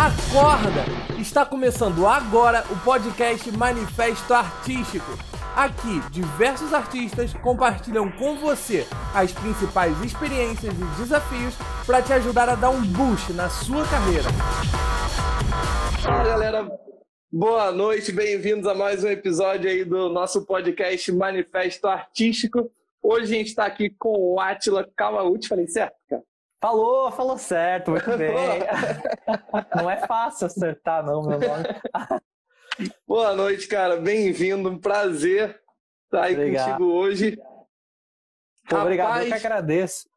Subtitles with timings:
[0.00, 0.86] Acorda!
[1.20, 5.10] Está começando agora o podcast Manifesto Artístico.
[5.54, 12.54] Aqui, diversos artistas compartilham com você as principais experiências e desafios para te ajudar a
[12.54, 14.30] dar um boost na sua carreira.
[16.02, 16.66] Fala galera,
[17.30, 22.70] boa noite, bem-vindos a mais um episódio aí do nosso podcast Manifesto Artístico.
[23.02, 25.99] Hoje a gente está aqui com o Atila Kawauchi, falei certo?
[26.60, 28.34] Falou, falou certo, muito bem.
[29.74, 31.64] não é fácil acertar, não, meu nome.
[33.08, 33.96] Boa noite, cara.
[33.96, 34.68] Bem-vindo.
[34.68, 35.58] Um prazer
[36.04, 36.66] estar aí Obrigado.
[36.72, 37.38] contigo hoje.
[38.64, 38.82] Rapaz...
[38.82, 40.10] Obrigado, eu que agradeço.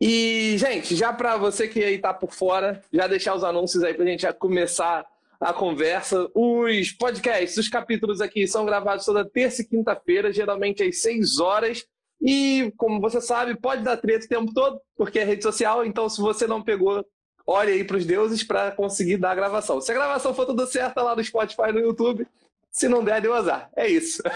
[0.00, 3.94] E, gente, já para você que aí tá por fora, já deixar os anúncios aí
[3.94, 5.06] para a gente já começar
[5.40, 6.28] a conversa.
[6.34, 11.86] Os podcasts, os capítulos aqui são gravados toda terça e quinta-feira, geralmente às 6 horas.
[12.20, 16.08] E, como você sabe, pode dar treta o tempo todo, porque é rede social, então
[16.08, 17.04] se você não pegou,
[17.46, 19.80] olhe aí para os deuses para conseguir dar a gravação.
[19.80, 22.26] Se a gravação for tudo certa lá no Spotify no YouTube,
[22.70, 23.70] se não der, deu azar.
[23.76, 24.22] É isso.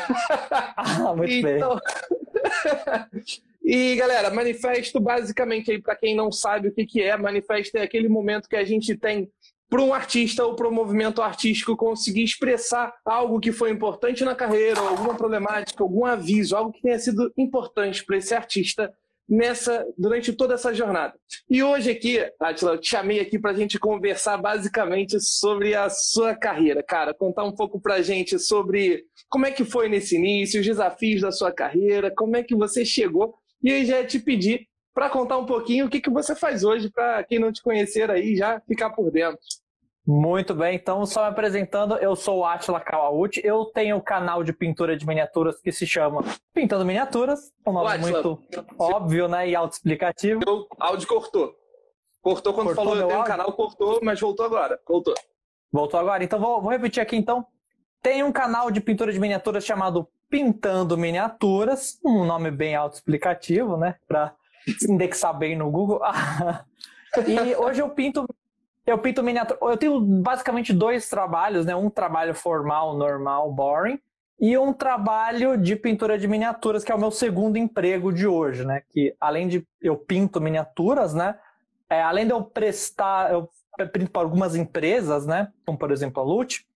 [0.76, 1.78] Ah, muito então...
[1.78, 3.22] bem.
[3.64, 7.82] e, galera, manifesto, basicamente, aí para quem não sabe o que, que é, manifesto é
[7.82, 9.30] aquele momento que a gente tem
[9.68, 14.34] para um artista ou para um movimento artístico conseguir expressar algo que foi importante na
[14.34, 18.92] carreira, alguma problemática, algum aviso, algo que tenha sido importante para esse artista
[19.28, 21.14] nessa durante toda essa jornada.
[21.48, 25.88] E hoje aqui, Atila, eu te chamei aqui para a gente conversar basicamente sobre a
[25.88, 30.16] sua carreira, cara, contar um pouco para a gente sobre como é que foi nesse
[30.16, 33.34] início, os desafios da sua carreira, como é que você chegou.
[33.62, 36.88] E eu já te pedir para contar um pouquinho o que, que você faz hoje
[36.88, 39.40] para quem não te conhecer aí já ficar por dentro.
[40.06, 44.44] Muito bem, então só me apresentando, eu sou o Atila Kawauchi, eu tenho um canal
[44.44, 48.42] de pintura de miniaturas que se chama Pintando Miniaturas, um nome Atila, muito
[48.78, 50.42] óbvio né, e autoexplicativo.
[50.46, 51.54] O áudio cortou.
[52.20, 55.14] Cortou quando cortou falou eu tenho um canal, cortou, mas voltou agora, voltou.
[55.72, 57.46] Voltou agora, então vou, vou repetir aqui então.
[58.02, 63.96] Tem um canal de pintura de miniaturas chamado Pintando Miniaturas, um nome bem autoexplicativo, né,
[64.06, 64.34] para
[64.88, 66.00] indexar bem no Google.
[67.26, 68.26] e hoje eu pinto
[68.86, 69.58] eu pinto miniatura.
[69.62, 71.74] Eu tenho basicamente dois trabalhos, né?
[71.74, 73.98] Um trabalho formal, normal, boring,
[74.38, 78.64] e um trabalho de pintura de miniaturas, que é o meu segundo emprego de hoje,
[78.64, 78.82] né?
[78.90, 81.38] Que além de eu pinto miniaturas, né?
[81.88, 83.48] É, além de eu prestar, eu
[83.92, 85.48] pinto para algumas empresas, né?
[85.64, 86.66] Como por exemplo a Lute,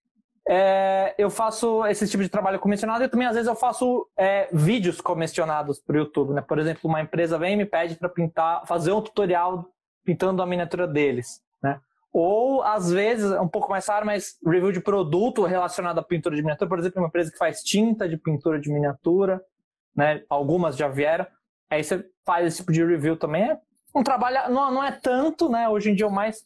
[0.50, 4.48] é, eu faço esse tipo de trabalho comissionado e também às vezes eu faço é,
[4.50, 6.40] vídeos comissionados para o YouTube, né?
[6.40, 9.66] Por exemplo, uma empresa vem e me pede para pintar, fazer um tutorial
[10.02, 11.78] pintando a miniatura deles, né?
[12.10, 16.34] Ou, às vezes, é um pouco mais raro, mas review de produto relacionado à pintura
[16.34, 16.66] de miniatura.
[16.66, 19.42] Por exemplo, uma empresa que faz tinta de pintura de miniatura,
[19.94, 20.22] né?
[20.30, 21.26] Algumas já vieram.
[21.68, 23.50] Aí você faz esse tipo de review também.
[23.50, 23.58] É
[23.94, 25.68] um trabalho, não, não é tanto, né?
[25.68, 26.42] Hoje em dia o mais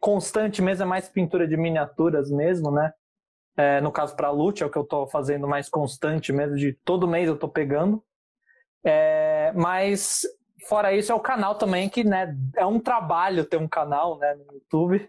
[0.00, 2.92] constante mesmo é mais pintura de miniaturas mesmo, né?
[3.60, 6.72] É, no caso para Lute, é o que eu estou fazendo mais constante mesmo, de
[6.82, 8.02] todo mês eu estou pegando.
[8.82, 10.22] É, mas
[10.66, 14.34] fora isso, é o canal também, que né, é um trabalho ter um canal né,
[14.34, 15.06] no YouTube,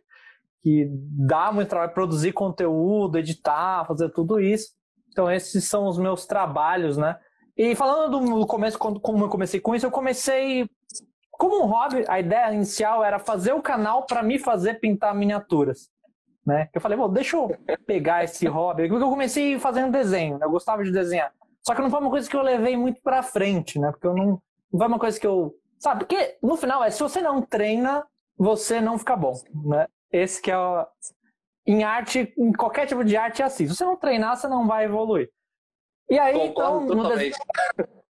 [0.61, 4.73] que dá muito trabalho produzir conteúdo, editar, fazer tudo isso.
[5.09, 7.17] Então, esses são os meus trabalhos, né?
[7.55, 10.69] E falando do começo, como eu comecei com isso, eu comecei
[11.31, 12.03] como um hobby.
[12.07, 15.90] A ideia inicial era fazer o canal para me fazer pintar miniaturas.
[16.45, 16.69] Né?
[16.73, 18.87] Eu falei, bom, deixa eu pegar esse hobby.
[18.87, 20.45] Porque eu comecei fazendo desenho, né?
[20.45, 21.31] eu gostava de desenhar.
[21.63, 23.91] Só que não foi uma coisa que eu levei muito para frente, né?
[23.91, 24.41] Porque eu não,
[24.71, 25.55] não foi uma coisa que eu.
[25.77, 29.33] Sabe, porque no final é se você não treina, você não fica bom,
[29.65, 29.87] né?
[30.11, 30.85] Esse que é o.
[31.65, 33.67] Em arte, em qualquer tipo de arte é assim.
[33.67, 35.29] Se você não treinar, você não vai evoluir.
[36.09, 37.03] E aí, Concordo então.
[37.03, 37.37] Totalmente.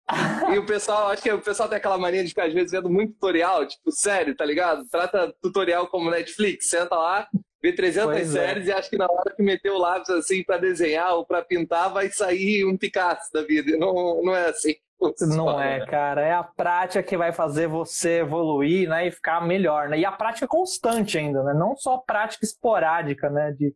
[0.53, 2.91] e o pessoal, acho que o pessoal tem aquela mania de ficar às vezes vendo
[2.91, 4.85] muito tutorial, tipo, sério, tá ligado?
[4.89, 7.29] Trata tutorial como Netflix, senta lá,
[7.63, 8.47] vê 300 pois é.
[8.47, 8.71] séries é.
[8.71, 11.93] e acha que na hora que meter o lápis assim para desenhar ou para pintar
[11.93, 13.77] vai sair um Picasso da vida.
[13.77, 14.75] Não, não é assim.
[15.21, 16.23] Não é, cara.
[16.23, 19.99] É a prática que vai fazer você evoluir, né, e ficar melhor, né?
[19.99, 21.53] E a prática constante ainda, né?
[21.53, 23.53] Não só prática esporádica, né?
[23.53, 23.75] De...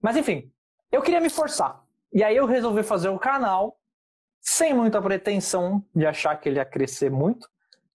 [0.00, 0.50] Mas enfim,
[0.92, 1.82] eu queria me forçar.
[2.12, 3.76] E aí eu resolvi fazer o canal
[4.40, 7.48] sem muita pretensão de achar que ele ia crescer muito.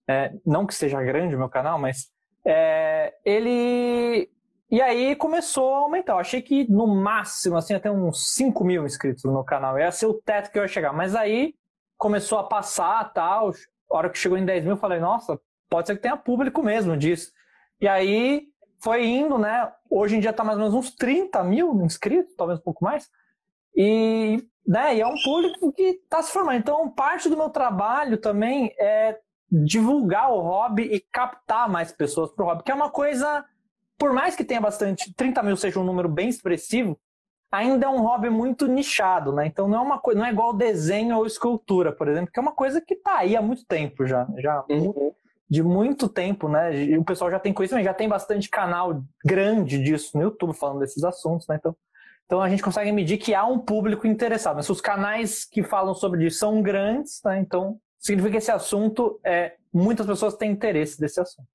[0.08, 2.12] É, não que seja grande o meu canal, mas
[2.46, 4.30] é, ele.
[4.76, 6.12] E aí começou a aumentar.
[6.12, 9.80] Eu achei que no máximo, assim, até uns 5 mil inscritos no canal.
[9.80, 10.92] Ia ser o teto que eu ia chegar.
[10.92, 11.56] Mas aí
[11.98, 13.52] começou a passar tal.
[13.90, 15.40] A hora que chegou em 10 mil, eu falei, nossa,
[15.70, 17.32] pode ser que tenha público mesmo disso.
[17.80, 18.50] E aí
[18.84, 19.72] foi indo, né?
[19.90, 23.10] Hoje em dia tá mais ou menos uns 30 mil inscritos, talvez um pouco mais.
[23.74, 26.58] E, né, e é um público que está se formando.
[26.58, 29.18] Então, parte do meu trabalho também é
[29.50, 33.46] divulgar o hobby e captar mais pessoas para o hobby, que é uma coisa
[33.98, 37.00] por mais que tenha bastante, 30 mil seja um número bem expressivo,
[37.52, 39.46] ainda é um hobby muito nichado, né?
[39.48, 42.42] Então não é uma coisa, não é igual desenho ou escultura, por exemplo, que é
[42.42, 45.12] uma coisa que está aí há muito tempo já, já uhum.
[45.50, 46.76] de muito tempo, né?
[46.76, 50.80] E o pessoal já tem conhecimento, já tem bastante canal grande disso no YouTube falando
[50.80, 51.56] desses assuntos, né?
[51.56, 51.76] Então,
[52.26, 54.56] então a gente consegue medir que há um público interessado.
[54.56, 57.40] Mas se os canais que falam sobre isso são grandes, né?
[57.40, 61.48] Então significa que esse assunto é muitas pessoas têm interesse desse assunto.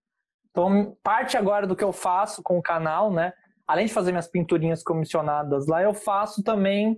[0.50, 3.32] Então parte agora do que eu faço com o canal, né?
[3.70, 6.96] além de fazer minhas pinturinhas comissionadas lá, eu faço também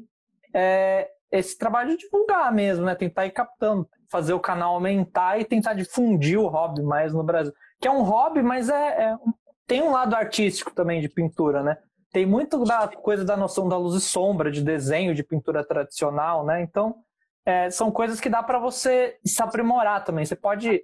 [0.54, 2.94] é, esse trabalho de divulgar mesmo, né?
[2.94, 7.52] Tentar ir captando, fazer o canal aumentar e tentar difundir o hobby mais no Brasil.
[7.78, 9.18] Que é um hobby, mas é, é
[9.66, 11.76] tem um lado artístico também de pintura, né?
[12.10, 16.42] Tem muito da coisa da noção da luz e sombra, de desenho, de pintura tradicional,
[16.42, 16.62] né?
[16.62, 16.94] Então,
[17.44, 20.24] é, são coisas que dá para você se aprimorar também.
[20.24, 20.82] Você pode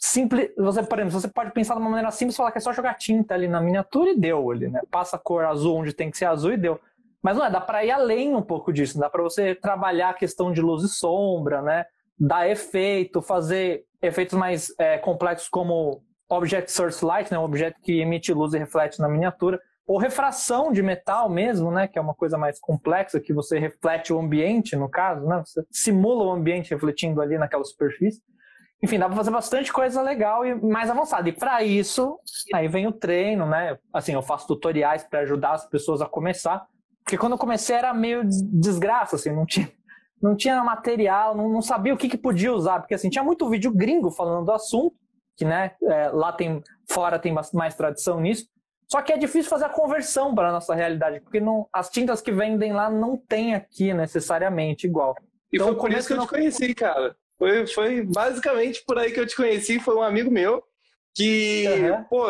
[0.00, 0.50] simples.
[0.56, 2.94] Você, por exemplo, você pode pensar de uma maneira simples, falar que é só jogar
[2.94, 4.80] tinta ali na miniatura e deu ali, né?
[4.90, 6.80] Passa a cor azul onde tem que ser azul e deu.
[7.22, 10.14] Mas não é, dá para ir além um pouco disso, dá para você trabalhar a
[10.14, 11.84] questão de luz e sombra, né?
[12.18, 17.38] Dar efeito, fazer efeitos mais é, complexos como Object Source Light, né?
[17.38, 19.60] Um objeto que emite luz e reflete na miniatura.
[19.86, 21.86] Ou refração de metal mesmo, né?
[21.86, 25.42] Que é uma coisa mais complexa, que você reflete o ambiente, no caso, né?
[25.44, 28.22] Você simula o ambiente refletindo ali naquela superfície.
[28.82, 31.28] Enfim, dá para fazer bastante coisa legal e mais avançada.
[31.28, 32.18] E para isso,
[32.54, 33.78] aí vem o treino, né?
[33.92, 36.66] Assim, eu faço tutoriais para ajudar as pessoas a começar.
[37.04, 39.70] Porque quando eu comecei era meio desgraça, assim, não tinha,
[40.22, 42.80] não tinha material, não, não sabia o que, que podia usar.
[42.80, 44.96] Porque assim, tinha muito vídeo gringo falando do assunto,
[45.36, 48.48] que né, é, lá tem, fora tem mais tradição nisso.
[48.90, 52.20] Só que é difícil fazer a conversão para a nossa realidade, porque não, as tintas
[52.20, 55.14] que vendem lá não tem aqui necessariamente igual.
[55.52, 57.14] E então, foi por isso que eu te conheci, cara.
[57.40, 59.80] Foi, foi basicamente por aí que eu te conheci.
[59.80, 60.62] Foi um amigo meu
[61.14, 62.04] que, uhum.
[62.04, 62.26] pô,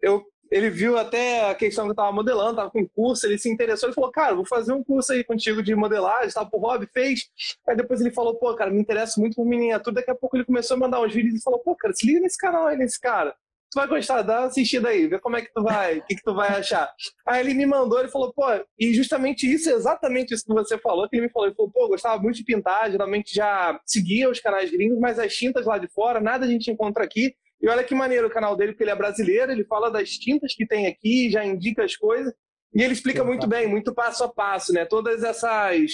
[0.00, 3.50] eu, ele viu até a questão que eu tava modelando, tava com curso, ele se
[3.50, 6.88] interessou e falou, cara, vou fazer um curso aí contigo de modelagem, tava pro hobby,
[6.90, 7.28] fez.
[7.68, 9.96] Aí depois ele falou, pô, cara, me interessa muito por miniatura.
[9.96, 12.20] Daqui a pouco ele começou a mandar uns vídeos e falou, pô, cara, se liga
[12.20, 13.36] nesse canal aí, nesse cara
[13.76, 16.16] tu vai gostar, dá uma assistida aí, vê como é que tu vai, o que,
[16.16, 16.90] que tu vai achar.
[17.26, 18.44] Aí ele me mandou, ele falou, pô,
[18.78, 21.88] e justamente isso, exatamente isso que você falou, que ele me falou, ele falou, pô,
[21.88, 25.88] gostava muito de pintar, geralmente já seguia os canais gringos, mas as tintas lá de
[25.88, 27.34] fora, nada a gente encontra aqui.
[27.60, 30.54] E olha que maneiro o canal dele, porque ele é brasileiro, ele fala das tintas
[30.54, 32.32] que tem aqui, já indica as coisas,
[32.74, 34.84] e ele explica muito bem, muito passo a passo, né?
[34.86, 35.92] Todas essas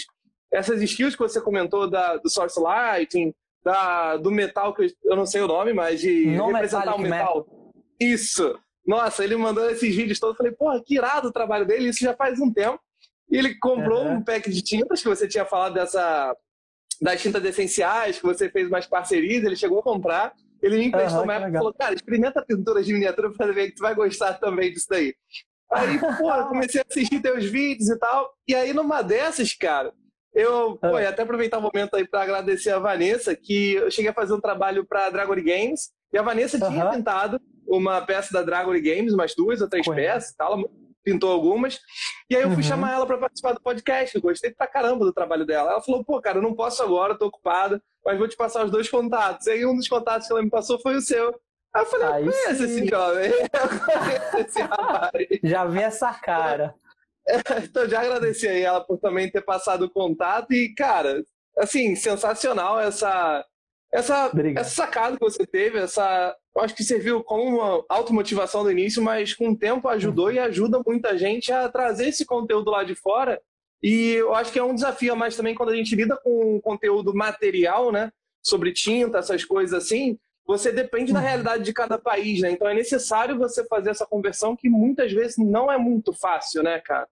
[0.53, 3.33] essas skills que você comentou da, do source lighting,
[3.65, 6.99] da, do metal, que eu, eu não sei o nome, mas de no representar o
[6.99, 7.47] metal.
[7.47, 7.62] metal
[8.03, 8.59] isso.
[8.87, 10.35] Nossa, ele mandou esses vídeos todos.
[10.35, 11.89] Eu falei, porra, que irado o trabalho dele.
[11.89, 12.81] Isso já faz um tempo.
[13.31, 14.17] E ele comprou uhum.
[14.17, 16.37] um pack de tintas, que você tinha falado dessa
[17.01, 19.43] das tintas essenciais, que você fez mais parcerias.
[19.43, 20.33] Ele chegou a comprar.
[20.61, 23.71] Ele me emprestou uhum, uma época e falou, cara, experimenta pinturas de miniatura pra ver
[23.71, 25.13] que tu vai gostar também disso daí.
[25.73, 26.07] Aí, pô,
[26.49, 28.33] comecei a assistir teus vídeos e tal.
[28.47, 29.93] E aí, numa dessas, cara,
[30.33, 34.11] eu pô, ia até aproveitar o momento aí para agradecer a Vanessa, que eu cheguei
[34.11, 35.91] a fazer um trabalho para Dragon Games.
[36.13, 36.71] E a Vanessa uhum.
[36.71, 40.59] tinha pintado uma peça da Dragon Games, umas duas ou três peças e tal.
[40.59, 40.69] Ela
[41.05, 41.81] pintou algumas.
[42.31, 42.63] E aí eu fui uhum.
[42.63, 44.15] chamar ela para participar do podcast.
[44.15, 45.73] Eu gostei pra caramba do trabalho dela.
[45.73, 48.71] Ela falou: pô, cara, eu não posso agora, tô ocupada, mas vou te passar os
[48.71, 49.47] dois contatos.
[49.47, 51.35] E aí um dos contatos que ela me passou foi o seu.
[51.75, 55.13] Aí eu falei, aí eu conheço esse jovem, eu conheço esse rapaz.
[55.43, 56.75] Já vi essa cara.
[57.63, 61.23] então já agradeci aí ela por também ter passado o contato e, cara,
[61.57, 63.45] assim, sensacional essa
[63.93, 68.71] essa, essa sacada que você teve, essa eu acho que serviu como uma automotivação do
[68.71, 70.33] início, mas com o tempo ajudou uhum.
[70.33, 73.41] e ajuda muita gente a trazer esse conteúdo lá de fora.
[73.83, 76.61] E eu acho que é um desafio a mais também quando a gente lida com
[76.61, 78.11] conteúdo material, né?
[78.43, 80.19] Sobre tinta, essas coisas assim.
[80.47, 81.25] Você depende da uhum.
[81.25, 82.51] realidade de cada país, né?
[82.51, 86.81] Então é necessário você fazer essa conversão que muitas vezes não é muito fácil, né,
[86.81, 87.09] cara?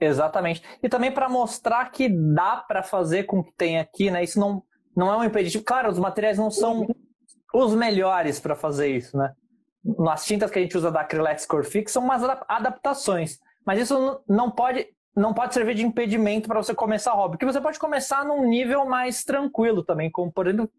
[0.00, 0.62] Exatamente.
[0.82, 4.22] E também para mostrar que dá para fazer com o que tem aqui, né?
[4.22, 4.62] Isso não,
[4.96, 5.62] não é um impeditivo.
[5.62, 6.86] Claro, os materiais não são
[7.52, 9.32] os melhores para fazer isso, né?
[10.08, 14.50] As tintas que a gente usa da Acrylex Corfix são umas adaptações, mas isso não
[14.50, 18.46] pode não pode servir de impedimento para você começar hobby, porque você pode começar num
[18.46, 20.70] nível mais tranquilo também, como por exemplo,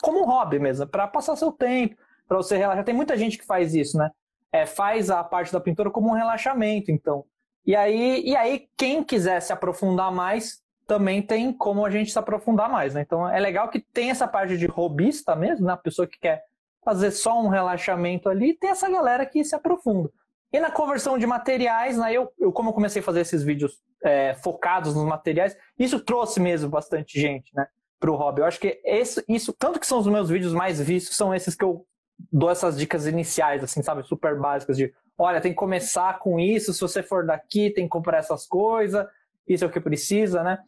[0.00, 1.96] como um hobby mesmo, para passar seu tempo,
[2.28, 2.84] para você relaxar.
[2.84, 4.10] Tem muita gente que faz isso, né?
[4.52, 7.24] É, faz a parte da pintura como um relaxamento, então.
[7.66, 12.18] E aí, e aí quem quiser se aprofundar mais também tem como a gente se
[12.18, 13.02] aprofundar mais, né?
[13.02, 15.72] Então é legal que tem essa parte de robista mesmo, né?
[15.72, 16.44] A pessoa que quer
[16.84, 20.10] fazer só um relaxamento ali, e tem essa galera que se aprofunda.
[20.52, 23.80] E na conversão de materiais, né, eu, eu como eu comecei a fazer esses vídeos
[24.02, 27.66] é, focados nos materiais, isso trouxe mesmo bastante gente, né,
[27.98, 28.40] pro hobby.
[28.40, 31.54] Eu acho que esse, isso, tanto que são os meus vídeos mais vistos, são esses
[31.54, 31.86] que eu
[32.30, 36.72] dou essas dicas iniciais, assim, sabe, super básicas de olha, tem que começar com isso,
[36.72, 39.06] se você for daqui, tem que comprar essas coisas,
[39.46, 40.58] isso é o que precisa, né?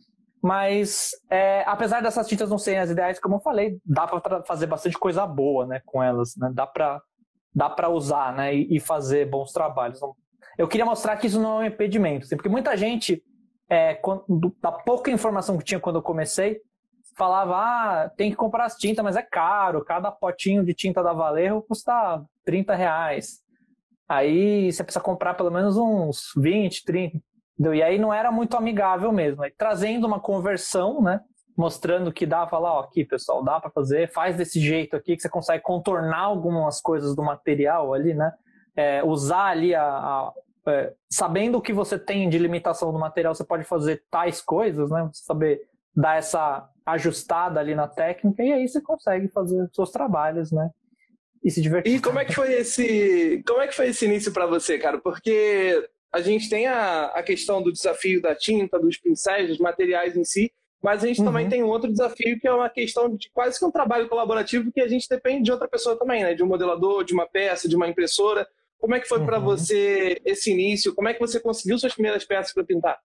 [0.42, 4.66] Mas, é, apesar dessas tintas não serem as ideais, como eu falei, dá para fazer
[4.66, 6.50] bastante coisa boa né, com elas, né?
[6.52, 7.00] Dá para
[7.54, 10.00] dá para usar né, e, e, fazer bons trabalhos.
[10.58, 13.22] Eu queria mostrar que isso não é um impedimento, assim, porque muita gente,
[13.68, 14.24] é, quando,
[14.60, 16.60] da pouca informação que tinha quando eu comecei,
[17.16, 21.12] falava, ah, tem que comprar as tintas, mas é caro, cada potinho de tinta da
[21.12, 23.38] Valero custa 30 reais.
[24.08, 27.18] Aí você precisa comprar pelo menos uns 20, 30.
[27.58, 29.42] E aí não era muito amigável mesmo.
[29.42, 31.20] Aí, trazendo uma conversão, né?
[31.56, 35.22] Mostrando que dá, falar, ó, aqui pessoal, dá para fazer, faz desse jeito aqui que
[35.22, 38.32] você consegue contornar algumas coisas do material ali, né?
[38.76, 40.32] É, usar ali a, a
[40.66, 44.90] é, sabendo o que você tem de limitação do material, você pode fazer tais coisas,
[44.90, 45.08] né?
[45.12, 45.60] Você saber
[45.94, 50.70] dar essa ajustada ali na técnica e aí você consegue fazer seus trabalhos, né?
[51.42, 51.96] E se divertir.
[51.96, 54.98] E como é que foi esse, como é que foi esse início para você, cara?
[54.98, 60.16] Porque a gente tem a, a questão do desafio da tinta, dos pincéis, dos materiais
[60.16, 61.26] em si, mas a gente uhum.
[61.26, 64.70] também tem um outro desafio que é uma questão de quase que um trabalho colaborativo
[64.70, 66.32] que a gente depende de outra pessoa também, né?
[66.32, 68.46] De um modelador, de uma peça, de uma impressora.
[68.78, 69.26] Como é que foi uhum.
[69.26, 70.94] para você esse início?
[70.94, 73.00] Como é que você conseguiu suas primeiras peças para pintar?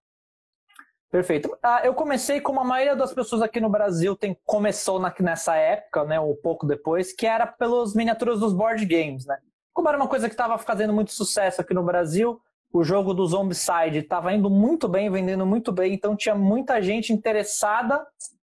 [1.10, 1.58] Perfeito.
[1.64, 5.56] Ah, eu comecei como a maioria das pessoas aqui no Brasil tem, começou na, nessa
[5.56, 9.40] época, né, ou pouco depois, que era pelas miniaturas dos board games, né?
[9.74, 12.40] Como era uma coisa que estava fazendo muito sucesso aqui no Brasil,
[12.72, 17.12] o jogo do Zombicide estava indo muito bem, vendendo muito bem, então tinha muita gente
[17.12, 18.06] interessada,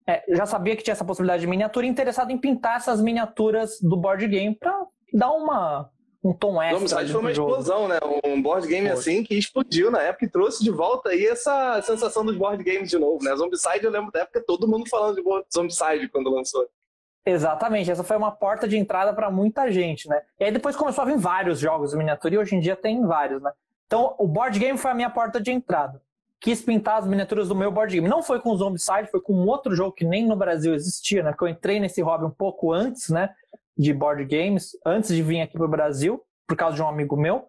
[0.07, 3.97] é, já sabia que tinha essa possibilidade de miniatura, interessada em pintar essas miniaturas do
[3.97, 5.89] board game para dar uma
[6.23, 6.87] um tom extra.
[6.87, 7.49] Zombicide foi uma jogo.
[7.49, 7.97] explosão, né?
[8.23, 8.97] Um board game foi.
[8.97, 12.89] assim que explodiu na época e trouxe de volta aí essa sensação dos board games
[12.89, 13.35] de novo, né?
[13.35, 16.67] Zombicide eu lembro da época todo mundo falando de Zombicide quando lançou.
[17.25, 20.21] Exatamente, essa foi uma porta de entrada para muita gente, né?
[20.39, 23.05] E aí depois começou a vir vários jogos de miniatura e hoje em dia tem
[23.05, 23.51] vários, né?
[23.91, 26.01] Então o board game foi a minha porta de entrada.
[26.39, 28.07] Quis pintar as miniaturas do meu board game.
[28.07, 31.21] Não foi com o Zombicide, foi com um outro jogo que nem no Brasil existia,
[31.21, 31.33] né?
[31.37, 33.29] Que eu entrei nesse hobby um pouco antes, né?
[33.77, 37.17] de board games antes de vir aqui para o Brasil, por causa de um amigo
[37.17, 37.47] meu.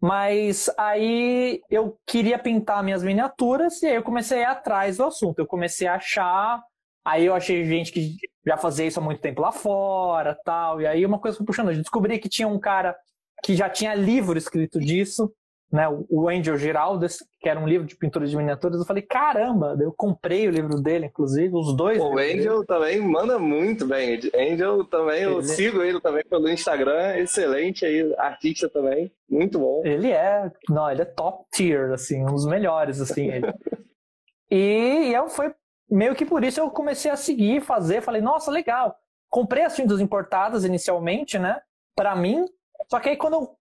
[0.00, 5.04] Mas aí eu queria pintar minhas miniaturas e aí eu comecei a ir atrás do
[5.04, 5.38] assunto.
[5.38, 6.62] Eu comecei a achar.
[7.04, 8.16] Aí eu achei gente que
[8.46, 10.80] já fazia isso há muito tempo lá fora tal.
[10.80, 11.70] E aí uma coisa foi puxando.
[11.70, 12.96] Eu descobri que tinha um cara
[13.42, 15.32] que já tinha livro escrito disso
[15.70, 19.76] né, o Angel Giraldes, que era um livro de pintura de miniaturas, eu falei, caramba,
[19.78, 22.00] eu comprei o livro dele, inclusive, os dois.
[22.00, 22.66] O Angel dele.
[22.66, 24.18] também manda muito bem.
[24.34, 25.48] Angel também, eu ele...
[25.48, 29.82] sigo ele também pelo Instagram, excelente aí, artista também, muito bom.
[29.84, 33.28] Ele é, não, ele é top tier, assim, um dos melhores, assim,
[34.50, 35.54] e, e foi
[35.90, 38.96] meio que por isso eu comecei a seguir, fazer, falei, nossa, legal.
[39.28, 41.60] Comprei as tintas importadas inicialmente, né,
[41.94, 42.46] para mim,
[42.90, 43.57] só que aí quando eu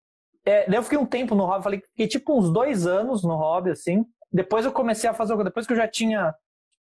[0.48, 3.36] é, daí eu fiquei um tempo no hobby, falei, fiquei tipo uns dois anos no
[3.36, 4.06] hobby, assim.
[4.32, 6.34] Depois eu comecei a fazer, depois que eu já tinha.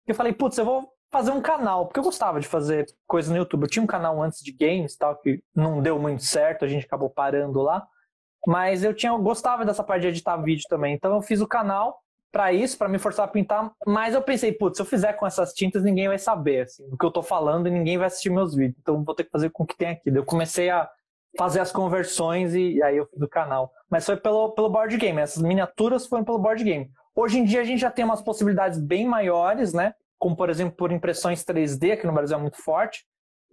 [0.07, 3.37] Eu falei, putz, eu vou fazer um canal, porque eu gostava de fazer coisa no
[3.37, 3.63] YouTube.
[3.63, 6.85] Eu tinha um canal antes de games tal, que não deu muito certo, a gente
[6.85, 7.85] acabou parando lá.
[8.45, 10.93] Mas eu tinha, eu gostava dessa parte de editar vídeo também.
[10.93, 13.69] Então eu fiz o canal para isso, para me forçar a pintar.
[13.85, 16.97] Mas eu pensei, putz, se eu fizer com essas tintas, ninguém vai saber assim, do
[16.97, 18.79] que eu tô falando e ninguém vai assistir meus vídeos.
[18.79, 20.09] Então vou ter que fazer com o que tem aqui.
[20.09, 20.89] Daí eu comecei a
[21.37, 23.71] fazer as conversões e, e, aí eu fiz o canal.
[23.89, 26.89] Mas foi pelo, pelo board game, essas miniaturas foram pelo board game.
[27.15, 29.93] Hoje em dia a gente já tem umas possibilidades bem maiores, né?
[30.19, 33.05] Como, por exemplo, por impressões 3D, que no Brasil é muito forte.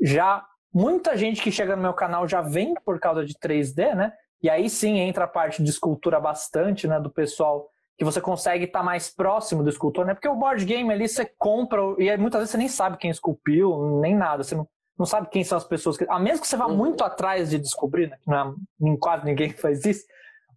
[0.02, 4.12] Já muita gente que chega no meu canal já vem por causa de 3D, né?
[4.42, 7.00] E aí sim entra a parte de escultura bastante, né?
[7.00, 7.66] Do pessoal
[7.96, 10.14] que você consegue estar tá mais próximo do escultor, né?
[10.14, 14.00] Porque o board game ali você compra e muitas vezes você nem sabe quem esculpiu,
[14.00, 14.42] nem nada.
[14.42, 16.06] Você não, não sabe quem são as pessoas que.
[16.08, 16.76] A menos que você vá uhum.
[16.76, 18.54] muito atrás de descobrir, né?
[18.78, 20.04] Não é quase ninguém que faz isso.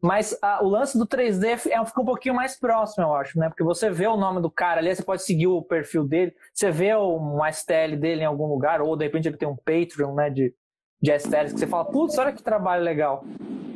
[0.01, 3.49] Mas a, o lance do 3D é, fica um pouquinho mais próximo, eu acho, né?
[3.49, 6.69] Porque você vê o nome do cara ali, você pode seguir o perfil dele, você
[6.69, 10.29] vê um STL dele em algum lugar, ou de repente ele tem um Patreon, né?
[10.29, 10.53] De,
[11.01, 13.23] de STLs, que você fala, putz, olha que trabalho legal.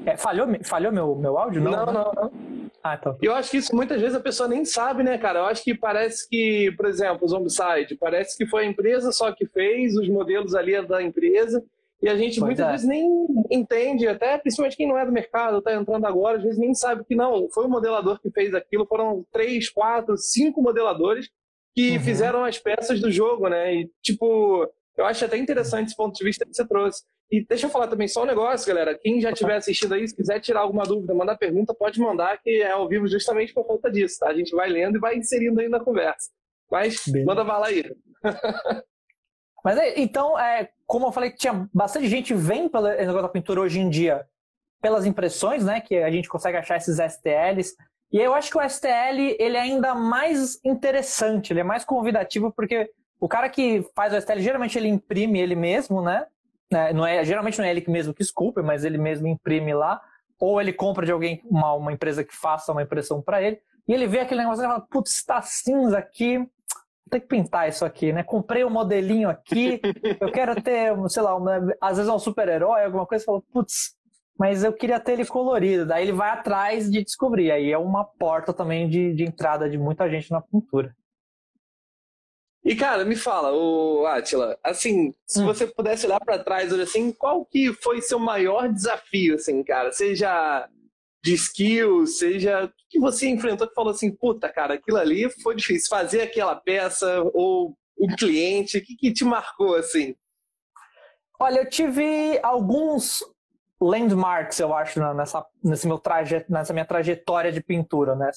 [0.05, 1.61] É, falhou falhou meu, meu áudio?
[1.61, 2.11] Não, não, não.
[2.13, 2.60] não.
[2.83, 3.17] Ah, então.
[3.21, 5.39] Eu acho que isso muitas vezes a pessoa nem sabe, né, cara?
[5.39, 9.31] Eu acho que parece que, por exemplo, o Zombicide, parece que foi a empresa só
[9.31, 11.63] que fez, os modelos ali é da empresa,
[12.01, 12.71] e a gente pois muitas é.
[12.71, 16.57] vezes nem entende, até principalmente quem não é do mercado, está entrando agora, às vezes
[16.57, 21.29] nem sabe que não, foi o modelador que fez aquilo, foram três, quatro, cinco modeladores
[21.75, 21.99] que uhum.
[21.99, 23.75] fizeram as peças do jogo, né?
[23.75, 27.03] E, tipo, eu acho até interessante esse ponto de vista que você trouxe.
[27.31, 28.97] E deixa eu falar também só um negócio, galera.
[29.01, 32.61] Quem já estiver assistindo aí, se quiser tirar alguma dúvida, mandar pergunta, pode mandar, que
[32.61, 34.27] é ao vivo justamente por conta disso, tá?
[34.27, 36.29] A gente vai lendo e vai inserindo aí na conversa.
[36.69, 37.23] Mas Bem...
[37.23, 37.83] manda bala aí.
[39.63, 43.61] Mas é, então, é, como eu falei, tinha bastante gente vem pelo negócio da pintura
[43.61, 44.25] hoje em dia
[44.81, 45.79] pelas impressões, né?
[45.79, 47.75] Que a gente consegue achar esses STLs.
[48.11, 52.51] E eu acho que o STL ele é ainda mais interessante, ele é mais convidativo,
[52.51, 56.25] porque o cara que faz o STL, geralmente ele imprime ele mesmo, né?
[56.73, 60.01] É, não é, geralmente não é ele mesmo que esculpe, mas ele mesmo imprime lá.
[60.39, 63.59] Ou ele compra de alguém, uma, uma empresa que faça uma impressão para ele.
[63.87, 66.47] E ele vê aquele negócio e fala, putz, está cinza aqui,
[67.09, 68.23] tem que pintar isso aqui, né?
[68.23, 69.81] Comprei um modelinho aqui,
[70.19, 73.95] eu quero ter, sei lá, uma, às vezes é um super-herói, alguma coisa, fala, putz,
[74.39, 75.85] mas eu queria ter ele colorido.
[75.85, 77.51] Daí ele vai atrás de descobrir.
[77.51, 80.95] Aí é uma porta também de, de entrada de muita gente na pintura.
[82.63, 85.45] E cara, me fala, o Atila, assim, se hum.
[85.45, 89.91] você pudesse olhar para trás, assim, qual que foi seu maior desafio, assim, cara?
[89.91, 90.69] Seja
[91.23, 95.55] de skills, seja o que você enfrentou que falou assim, puta, cara, aquilo ali foi
[95.55, 100.15] difícil, fazer aquela peça ou um cliente, o que, que te marcou assim?
[101.39, 103.23] Olha, eu tive alguns
[103.79, 108.29] landmarks, eu acho, nessa, nesse meu traje, nessa minha trajetória de pintura, né?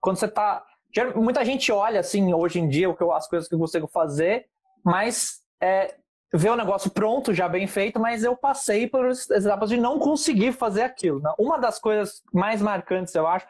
[0.00, 0.64] Quando você tá.
[1.14, 4.46] Muita gente olha, assim, hoje em dia, as coisas que eu consigo fazer,
[4.84, 5.94] mas é,
[6.32, 10.52] ver o negócio pronto, já bem feito, mas eu passei por etapas de não conseguir
[10.52, 11.20] fazer aquilo.
[11.20, 11.32] Né?
[11.38, 13.46] Uma das coisas mais marcantes, eu acho,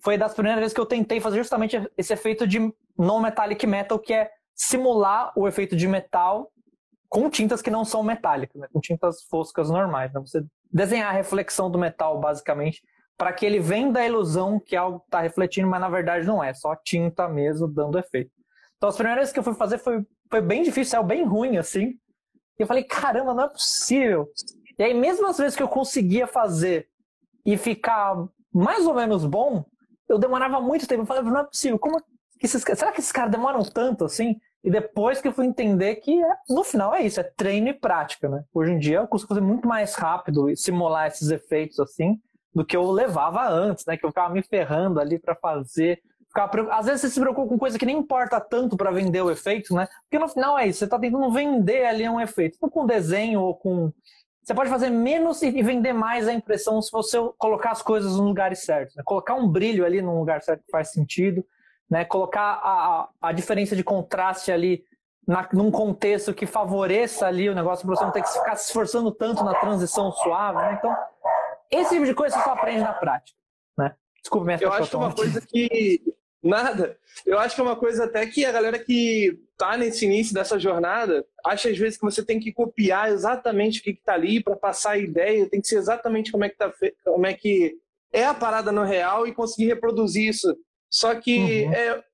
[0.00, 4.12] foi das primeiras vezes que eu tentei fazer justamente esse efeito de non-metallic metal, que
[4.12, 6.50] é simular o efeito de metal
[7.08, 8.68] com tintas que não são metálicas, né?
[8.72, 10.12] com tintas foscas normais.
[10.12, 10.20] Né?
[10.20, 12.82] Você desenhar a reflexão do metal, basicamente,
[13.16, 16.52] para que ele venda a ilusão que algo está refletindo, mas na verdade não é,
[16.52, 18.30] só tinta mesmo dando efeito.
[18.76, 21.98] Então as primeiras que eu fui fazer foi, foi bem difícil, é bem ruim, assim,
[22.58, 24.28] e eu falei, caramba, não é possível.
[24.78, 26.88] E aí, mesmo as vezes que eu conseguia fazer
[27.44, 28.16] e ficar
[28.52, 29.64] mais ou menos bom,
[30.08, 31.02] eu demorava muito tempo.
[31.02, 31.78] Eu falei, não é possível.
[31.78, 32.00] Como
[32.38, 34.36] que esses, será que esses caras demoram tanto assim?
[34.62, 37.74] E depois que eu fui entender que é, no final é isso, é treino e
[37.74, 38.44] prática, né?
[38.52, 42.18] Hoje em dia eu consigo fazer muito mais rápido e simular esses efeitos assim
[42.54, 43.96] do que eu levava antes, né?
[43.96, 46.00] Que eu ficava me ferrando ali para fazer
[46.70, 49.72] às vezes você se preocupa com coisa que nem importa tanto para vender o efeito,
[49.74, 49.86] né?
[50.02, 52.58] Porque no final é isso, você está tentando vender ali um efeito.
[52.60, 53.92] Não com desenho ou com.
[54.42, 58.26] Você pode fazer menos e vender mais a impressão se você colocar as coisas nos
[58.26, 58.94] lugares certos.
[58.96, 59.02] Né?
[59.06, 61.44] Colocar um brilho ali num lugar certo que faz sentido,
[61.88, 62.04] né?
[62.04, 64.84] Colocar a, a diferença de contraste ali
[65.26, 68.66] na, num contexto que favoreça ali o negócio para você não ter que ficar se
[68.66, 70.74] esforçando tanto na transição suave, né?
[70.78, 70.94] Então,
[71.76, 73.38] esse tipo de coisa você só aprende na prática,
[73.78, 73.94] né?
[74.20, 76.00] Desculpa, minha Eu acho que uma coisa que
[76.44, 76.98] Nada.
[77.24, 80.58] Eu acho que é uma coisa até que a galera que tá nesse início dessa
[80.58, 84.54] jornada acha às vezes que você tem que copiar exatamente o que, está ali para
[84.54, 86.70] passar a ideia, tem que ser exatamente como é que tá
[87.02, 87.74] como é que
[88.12, 90.54] é a parada no real e conseguir reproduzir isso.
[90.90, 91.72] Só que uhum.
[91.72, 92.04] é,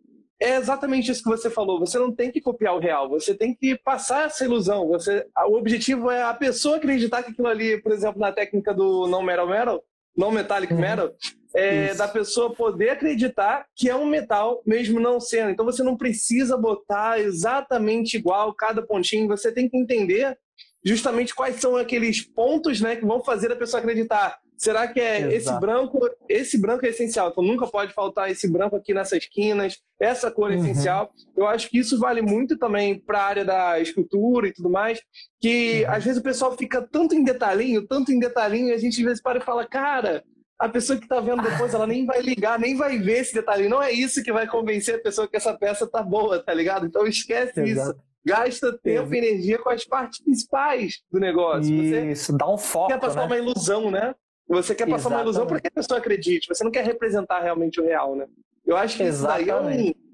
[0.41, 1.79] é exatamente isso que você falou.
[1.79, 4.89] Você não tem que copiar o real, você tem que passar essa ilusão.
[4.89, 9.07] Você, o objetivo é a pessoa acreditar que aquilo ali, por exemplo, na técnica do
[9.07, 9.85] não metal metal,
[10.17, 10.81] não metallic uhum.
[10.81, 11.13] metal,
[11.55, 15.51] é, da pessoa poder acreditar que é um metal, mesmo não sendo.
[15.51, 20.39] Então você não precisa botar exatamente igual cada pontinho, você tem que entender
[20.83, 24.39] justamente quais são aqueles pontos né, que vão fazer a pessoa acreditar.
[24.61, 25.35] Será que é Exato.
[25.35, 26.11] esse branco?
[26.29, 27.31] Esse branco é essencial.
[27.31, 30.63] Então nunca pode faltar esse branco aqui nessas esquinas, essa cor é uhum.
[30.63, 31.11] essencial.
[31.35, 35.01] Eu acho que isso vale muito também para a área da escultura e tudo mais,
[35.41, 35.91] que uhum.
[35.91, 39.07] às vezes o pessoal fica tanto em detalhinho, tanto em detalhinho, e a gente às
[39.07, 40.23] vezes para e fala, cara,
[40.59, 43.67] a pessoa que está vendo depois, ela nem vai ligar, nem vai ver esse detalhe.
[43.67, 46.85] Não é isso que vai convencer a pessoa que essa peça tá boa, tá ligado?
[46.85, 47.93] Então esquece Exato.
[47.93, 48.01] isso.
[48.27, 51.75] Gasta tempo e energia com as partes principais do negócio.
[51.75, 52.89] Isso, Você dá um foco.
[52.89, 53.27] Quer passar né?
[53.27, 54.15] uma ilusão, né?
[54.51, 55.17] Você quer passar Exatamente.
[55.17, 56.49] uma ilusão para que a pessoa acredite.
[56.49, 58.27] Você não quer representar realmente o real, né?
[58.67, 59.49] Eu acho que Exatamente.
[59.49, 60.11] isso daí é um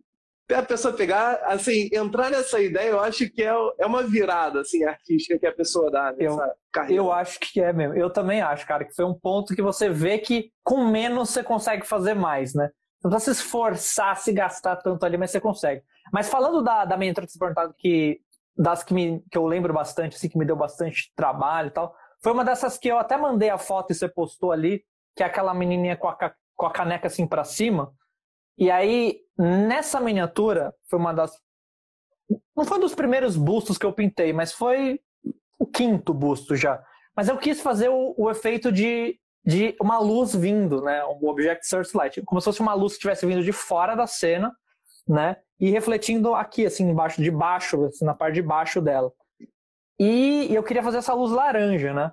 [0.54, 4.84] a pessoa pegar, assim, entrar nessa ideia, eu acho que é, é uma virada, assim,
[4.84, 7.02] artística que a pessoa dá nessa eu, carreira.
[7.02, 7.94] Eu acho que é mesmo.
[7.94, 11.42] Eu também acho, cara, que foi um ponto que você vê que com menos você
[11.42, 12.70] consegue fazer mais, né?
[13.02, 15.82] Não precisa se esforçar, se gastar tanto ali, mas você consegue.
[16.12, 18.20] Mas falando da, da minha intro que perguntado que
[18.56, 21.94] das que, me, que eu lembro bastante, assim, que me deu bastante trabalho e tal,
[22.26, 24.84] foi uma dessas que eu até mandei a foto e você postou ali,
[25.14, 27.94] que é aquela menininha com a, com a caneca assim para cima.
[28.58, 31.30] E aí, nessa miniatura, foi uma das.
[32.56, 34.98] Não foi um dos primeiros bustos que eu pintei, mas foi
[35.56, 36.82] o quinto busto já.
[37.14, 41.04] Mas eu quis fazer o, o efeito de, de uma luz vindo, né?
[41.04, 42.22] O Object Searchlight.
[42.22, 44.52] Como se fosse uma luz que estivesse vindo de fora da cena,
[45.06, 45.36] né?
[45.60, 49.12] E refletindo aqui, assim, embaixo, de baixo, assim, na parte de baixo dela.
[49.98, 52.12] E eu queria fazer essa luz laranja, né?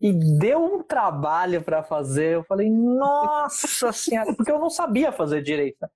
[0.00, 2.34] E deu um trabalho para fazer.
[2.34, 5.78] Eu falei, nossa senhora, porque eu não sabia fazer direito.
[5.80, 5.88] Né?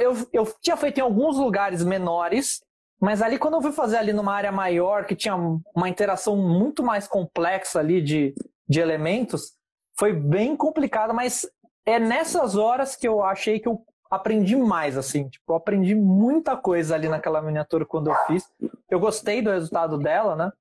[0.00, 2.62] Eu, eu tinha feito em alguns lugares menores,
[3.00, 6.82] mas ali quando eu fui fazer ali numa área maior, que tinha uma interação muito
[6.82, 8.34] mais complexa ali de,
[8.68, 9.52] de elementos,
[9.98, 11.46] foi bem complicado, mas
[11.84, 15.28] é nessas horas que eu achei que eu aprendi mais, assim.
[15.28, 18.44] Tipo, eu aprendi muita coisa ali naquela miniatura quando eu fiz.
[18.90, 20.52] Eu gostei do resultado dela, né?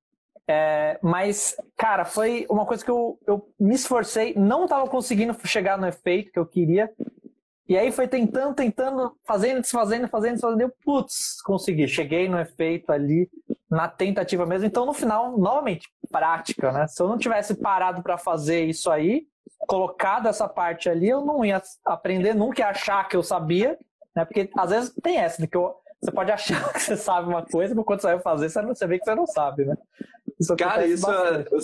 [0.54, 5.78] É, mas, cara, foi uma coisa que eu, eu me esforcei, não estava conseguindo chegar
[5.78, 6.92] no efeito que eu queria.
[7.70, 10.62] E aí foi tentando, tentando, fazendo, desfazendo, fazendo, desfazendo.
[10.64, 11.88] Eu, putz, consegui.
[11.88, 13.30] Cheguei no efeito ali,
[13.70, 14.68] na tentativa mesmo.
[14.68, 16.86] Então, no final, novamente, prática, né?
[16.86, 19.26] Se eu não tivesse parado para fazer isso aí,
[19.66, 23.80] colocado essa parte ali, eu não ia aprender nunca, ia achar que eu sabia,
[24.14, 24.26] né?
[24.26, 27.46] Porque às vezes tem essa, de que eu, você pode achar que você sabe uma
[27.46, 29.78] coisa, mas quando você vai fazer, você, vê que você não sabe, né?
[30.42, 31.60] Isso Cara, isso é, eu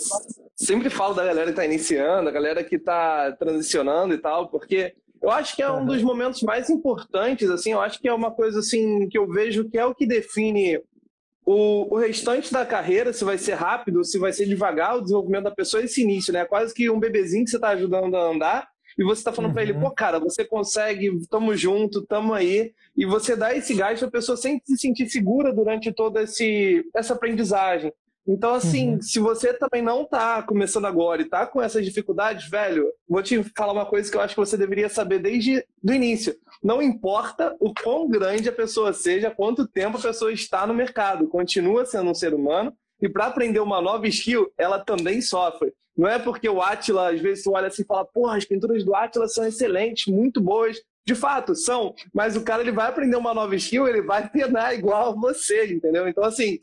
[0.54, 4.94] sempre falo da galera que tá iniciando, a galera que tá transicionando e tal, porque
[5.20, 8.30] eu acho que é um dos momentos mais importantes, assim, eu acho que é uma
[8.30, 10.80] coisa assim que eu vejo que é o que define
[11.44, 15.44] o, o restante da carreira, se vai ser rápido, se vai ser devagar o desenvolvimento
[15.44, 16.44] da pessoa, esse início, né?
[16.44, 19.54] Quase que um bebezinho que você está ajudando a andar e você está falando uhum.
[19.54, 23.98] para ele, pô, cara, você consegue, tamo junto, tamo aí, e você dá esse gás
[23.98, 27.92] para a pessoa sempre se sentir segura durante toda esse, essa aprendizagem.
[28.28, 29.00] Então, assim, uhum.
[29.00, 33.42] se você também não tá começando agora e tá com essas dificuldades, velho, vou te
[33.56, 36.36] falar uma coisa que eu acho que você deveria saber desde o início.
[36.62, 41.26] Não importa o quão grande a pessoa seja, quanto tempo a pessoa está no mercado,
[41.26, 45.72] continua sendo um ser humano e para aprender uma nova skill, ela também sofre.
[45.96, 48.84] Não é porque o Atila, às vezes, tu olha assim e fala, porra, as pinturas
[48.84, 50.76] do Atila são excelentes, muito boas.
[51.06, 54.74] De fato, são, mas o cara ele vai aprender uma nova skill, ele vai penar
[54.74, 56.06] igual você, entendeu?
[56.06, 56.58] Então, assim,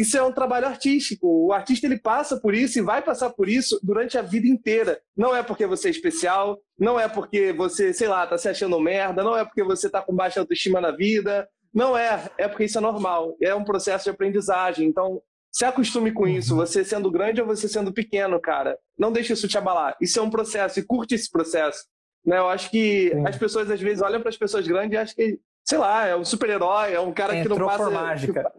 [0.00, 1.46] isso é um trabalho artístico.
[1.46, 4.98] O artista ele passa por isso e vai passar por isso durante a vida inteira.
[5.14, 8.80] Não é porque você é especial, não é porque você, sei lá, tá se achando
[8.80, 11.46] merda, não é porque você tá com baixa autoestima na vida.
[11.72, 13.36] Não é, é porque isso é normal.
[13.42, 14.88] É um processo de aprendizagem.
[14.88, 15.20] Então,
[15.52, 18.78] se acostume com isso, você sendo grande ou você sendo pequeno, cara.
[18.98, 19.96] Não deixe isso te abalar.
[20.00, 21.84] Isso é um processo e curte esse processo.
[22.24, 22.38] Né?
[22.38, 23.26] Eu acho que Sim.
[23.26, 26.16] as pessoas às vezes olham para as pessoas grandes e acham que, sei lá, é
[26.16, 27.90] um super-herói, é um cara Entrou que não passa.
[27.90, 28.52] Mágica.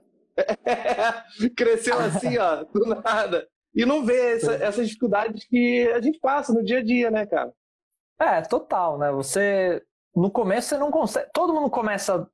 [1.56, 3.48] Cresceu assim, ó, do nada.
[3.74, 7.26] E não vê essa, essas dificuldades que a gente passa no dia a dia, né,
[7.26, 7.52] cara?
[8.20, 9.12] É, total, né?
[9.12, 9.82] Você.
[10.16, 11.30] No começo você não consegue.
[11.34, 12.28] Todo mundo começa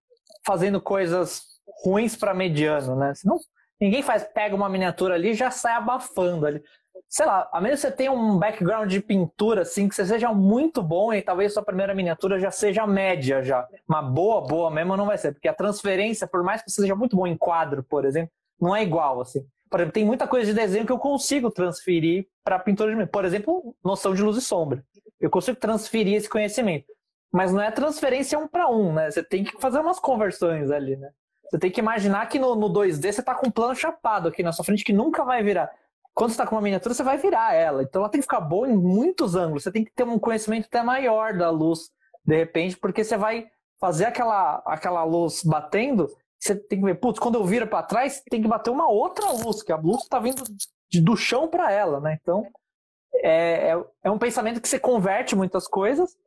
[0.45, 1.43] fazendo coisas
[1.83, 3.13] ruins para mediano, né?
[3.13, 3.37] Senão,
[3.79, 6.63] ninguém faz, pega uma miniatura ali e já sai abafando ali
[7.09, 10.33] sei lá, a menos que você tenha um background de pintura, assim, que você seja
[10.33, 13.67] muito bom e talvez sua primeira miniatura já seja média já.
[13.87, 16.95] Uma boa, boa mesmo não vai ser, porque a transferência, por mais que você seja
[16.95, 19.45] muito bom em quadro, por exemplo, não é igual, assim.
[19.69, 23.25] Por exemplo, tem muita coisa de desenho que eu consigo transferir para pintura de Por
[23.25, 24.83] exemplo, noção de luz e sombra.
[25.19, 26.85] Eu consigo transferir esse conhecimento.
[27.31, 29.11] Mas não é transferência um para um, né?
[29.11, 31.09] Você tem que fazer umas conversões ali, né?
[31.49, 34.41] Você tem que imaginar que no, no 2D você está com um plano chapado aqui
[34.41, 35.69] na sua frente que nunca vai virar
[36.17, 37.83] quando você está com uma miniatura, você vai virar ela.
[37.83, 39.61] Então ela tem que ficar boa em muitos ângulos.
[39.61, 41.91] Você tem que ter um conhecimento até maior da luz,
[42.25, 43.45] de repente, porque você vai
[43.79, 46.07] fazer aquela, aquela luz batendo.
[46.39, 49.31] Você tem que ver, putz, quando eu viro para trás, tem que bater uma outra
[49.31, 50.41] luz, que a luz está vindo
[50.89, 52.17] de, do chão para ela, né?
[52.19, 52.47] Então
[53.17, 56.17] é, é, é, um pensamento que você converte muitas coisas,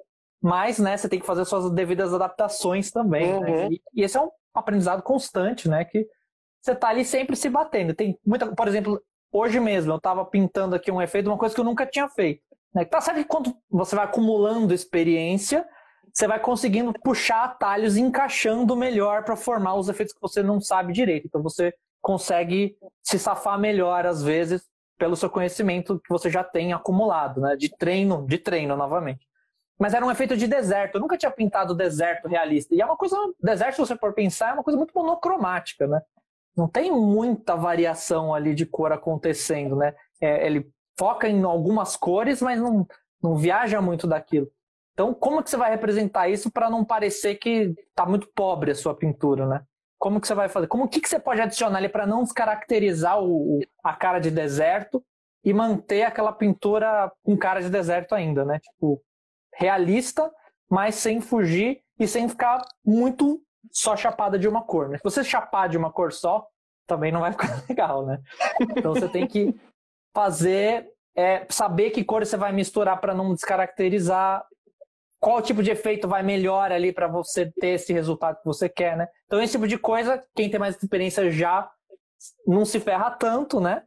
[0.40, 3.32] mas né, você tem que fazer suas devidas adaptações também.
[3.32, 3.38] Né?
[3.38, 3.42] Uhum.
[3.42, 3.68] Né?
[3.72, 5.84] E, e, esse é um aprendizado constante, né?
[5.84, 6.06] Que
[6.62, 7.92] você está ali sempre se batendo.
[7.92, 11.60] Tem muita, por exemplo, Hoje mesmo eu estava pintando aqui um efeito, uma coisa que
[11.60, 12.42] eu nunca tinha feito.
[12.74, 12.84] Né?
[12.84, 15.66] Tá certo que quando você vai acumulando experiência,
[16.12, 20.60] você vai conseguindo puxar atalhos e encaixando melhor para formar os efeitos que você não
[20.60, 21.26] sabe direito.
[21.26, 26.72] Então você consegue se safar melhor às vezes pelo seu conhecimento que você já tem
[26.72, 27.56] acumulado, né?
[27.56, 29.26] De treino, de treino novamente.
[29.78, 30.96] Mas era um efeito de deserto.
[30.96, 32.74] Eu nunca tinha pintado deserto realista.
[32.74, 36.02] E é uma coisa, deserto, se você for pensar, é uma coisa muito monocromática, né?
[36.60, 39.94] Não tem muita variação ali de cor acontecendo, né?
[40.20, 42.86] É, ele foca em algumas cores, mas não,
[43.22, 44.46] não viaja muito daquilo.
[44.92, 48.74] Então, como que você vai representar isso para não parecer que está muito pobre a
[48.74, 49.62] sua pintura, né?
[49.98, 50.66] Como que você vai fazer?
[50.66, 55.02] Como que, que você pode adicionar ali para não descaracterizar o, a cara de deserto
[55.42, 58.58] e manter aquela pintura com cara de deserto ainda, né?
[58.58, 59.02] Tipo,
[59.54, 60.30] realista,
[60.68, 63.40] mas sem fugir e sem ficar muito
[63.72, 64.98] só chapada de uma cor, né?
[64.98, 66.46] Se você chapar de uma cor só,
[66.86, 68.20] também não vai ficar legal, né?
[68.76, 69.54] Então você tem que
[70.14, 74.44] fazer, é, saber que cor você vai misturar para não descaracterizar,
[75.20, 78.96] qual tipo de efeito vai melhor ali para você ter esse resultado que você quer,
[78.96, 79.08] né?
[79.26, 81.70] Então esse tipo de coisa, quem tem mais experiência já
[82.46, 83.82] não se ferra tanto, né?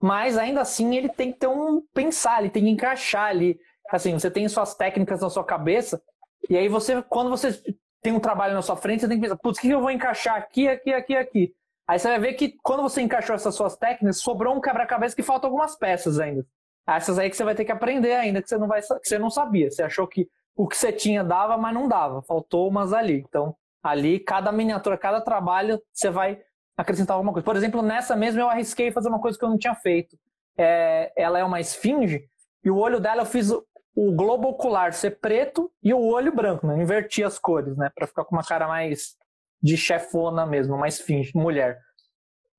[0.00, 3.58] Mas ainda assim ele tem que ter um pensar, ele tem que encaixar ali.
[3.90, 6.00] Assim, você tem suas técnicas na sua cabeça,
[6.48, 7.60] e aí você, quando você
[8.06, 9.90] tem um trabalho na sua frente, você tem que pensar, putz, o que eu vou
[9.90, 11.54] encaixar aqui, aqui, aqui, aqui?
[11.88, 15.24] Aí você vai ver que quando você encaixou essas suas técnicas, sobrou um quebra-cabeça que
[15.24, 16.46] falta algumas peças ainda.
[16.86, 19.18] Essas aí que você vai ter que aprender ainda, que você não, vai, que você
[19.18, 19.72] não sabia.
[19.72, 22.22] Você achou que o que você tinha dava, mas não dava.
[22.22, 23.24] Faltou umas ali.
[23.28, 26.38] Então, ali, cada miniatura, cada trabalho, você vai
[26.76, 27.44] acrescentar alguma coisa.
[27.44, 30.16] Por exemplo, nessa mesma eu arrisquei fazer uma coisa que eu não tinha feito.
[30.56, 32.24] É, ela é uma esfinge,
[32.62, 33.50] e o olho dela eu fiz
[33.96, 36.80] o globo ocular ser preto e o olho branco, né?
[36.80, 37.90] Inverti as cores, né?
[37.94, 39.16] Pra ficar com uma cara mais
[39.62, 41.80] de chefona mesmo, mais esfinge, mulher.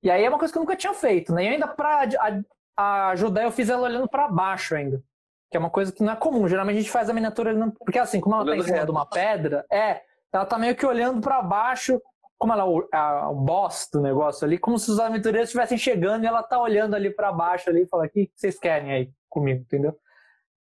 [0.02, 1.44] E aí é uma coisa que eu nunca tinha feito, né?
[1.44, 2.08] E ainda pra
[2.76, 5.00] a ajudar, eu fiz ela olhando para baixo ainda.
[5.50, 6.48] Que é uma coisa que não é comum.
[6.48, 7.72] Geralmente a gente faz a miniatura olhando.
[7.78, 10.02] Porque assim, como ela tá em cima de uma pedra, é.
[10.32, 12.02] Ela tá meio que olhando para baixo,
[12.36, 16.26] como ela é o boss do negócio ali, como se os aventureiros estivessem chegando e
[16.26, 19.60] ela tá olhando ali para baixo ali e fala: o que vocês querem aí comigo,
[19.60, 19.96] entendeu?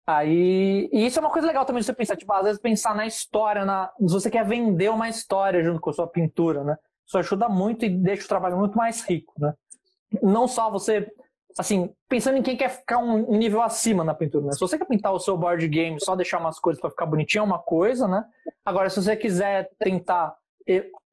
[0.06, 2.94] Aí, e isso é uma coisa legal também de você pensar, tipo, às vezes pensar
[2.94, 6.76] na história, na, se você quer vender uma história junto com a sua pintura, né?
[7.06, 9.54] Isso ajuda muito e deixa o trabalho muito mais rico, né?
[10.22, 11.10] Não só você
[11.58, 14.52] assim, pensando em quem quer ficar um nível acima na pintura, né?
[14.52, 17.42] Se você quer pintar o seu board game, só deixar umas coisas para ficar bonitinho
[17.42, 18.24] é uma coisa, né?
[18.64, 20.34] Agora, se você quiser tentar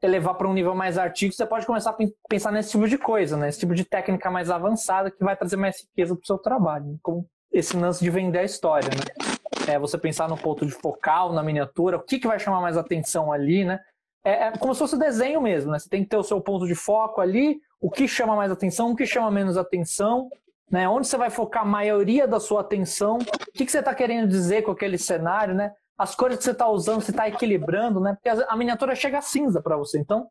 [0.01, 3.37] elevar para um nível mais artístico, você pode começar a pensar nesse tipo de coisa,
[3.37, 3.49] né?
[3.49, 6.85] Esse tipo de técnica mais avançada que vai trazer mais riqueza para o seu trabalho,
[6.85, 6.97] né?
[7.03, 9.73] como esse lance de vender a história, né?
[9.73, 12.77] É você pensar no ponto de focal, na miniatura, o que, que vai chamar mais
[12.77, 13.79] atenção ali, né?
[14.23, 15.79] É, é como se fosse desenho mesmo, né?
[15.79, 18.91] Você tem que ter o seu ponto de foco ali, o que chama mais atenção,
[18.91, 20.29] o que chama menos atenção,
[20.69, 20.87] né?
[20.87, 24.27] Onde você vai focar a maioria da sua atenção, o que, que você está querendo
[24.27, 25.73] dizer com aquele cenário, né?
[26.01, 28.15] As cores que você está usando, você está equilibrando, né?
[28.15, 29.99] Porque a miniatura chega cinza para você.
[29.99, 30.27] Então,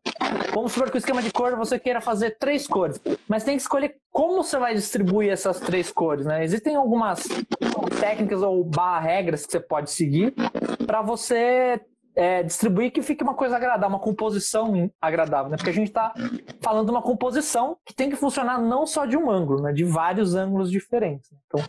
[0.52, 3.62] vamos supor que o esquema de cor você queira fazer três cores, mas tem que
[3.62, 6.42] escolher como você vai distribuir essas três cores, né?
[6.42, 7.28] Existem algumas
[8.00, 10.34] técnicas ou barra regras que você pode seguir
[10.84, 11.80] para você
[12.16, 15.56] é, distribuir que fique uma coisa agradável, uma composição agradável, né?
[15.56, 16.12] Porque a gente está
[16.60, 19.72] falando de uma composição que tem que funcionar não só de um ângulo, né?
[19.72, 21.30] De vários ângulos diferentes.
[21.46, 21.64] Então,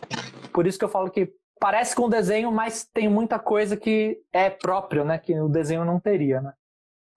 [0.52, 1.32] por isso que eu falo que
[1.62, 5.16] parece com o desenho, mas tem muita coisa que é próprio, né?
[5.16, 6.52] Que o desenho não teria, né?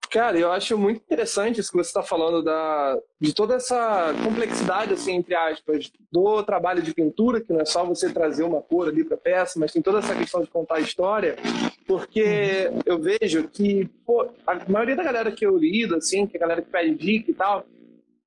[0.08, 4.94] Cara, eu acho muito interessante isso que você está falando da, de toda essa complexidade,
[4.94, 8.86] assim, entre aspas, do trabalho de pintura, que não é só você trazer uma cor
[8.86, 11.34] ali para a peça, mas tem toda essa questão de contar a história,
[11.84, 12.80] porque uhum.
[12.86, 16.40] eu vejo que pô, a maioria da galera que eu lido, assim, que é a
[16.40, 17.66] galera que pede dica e tal,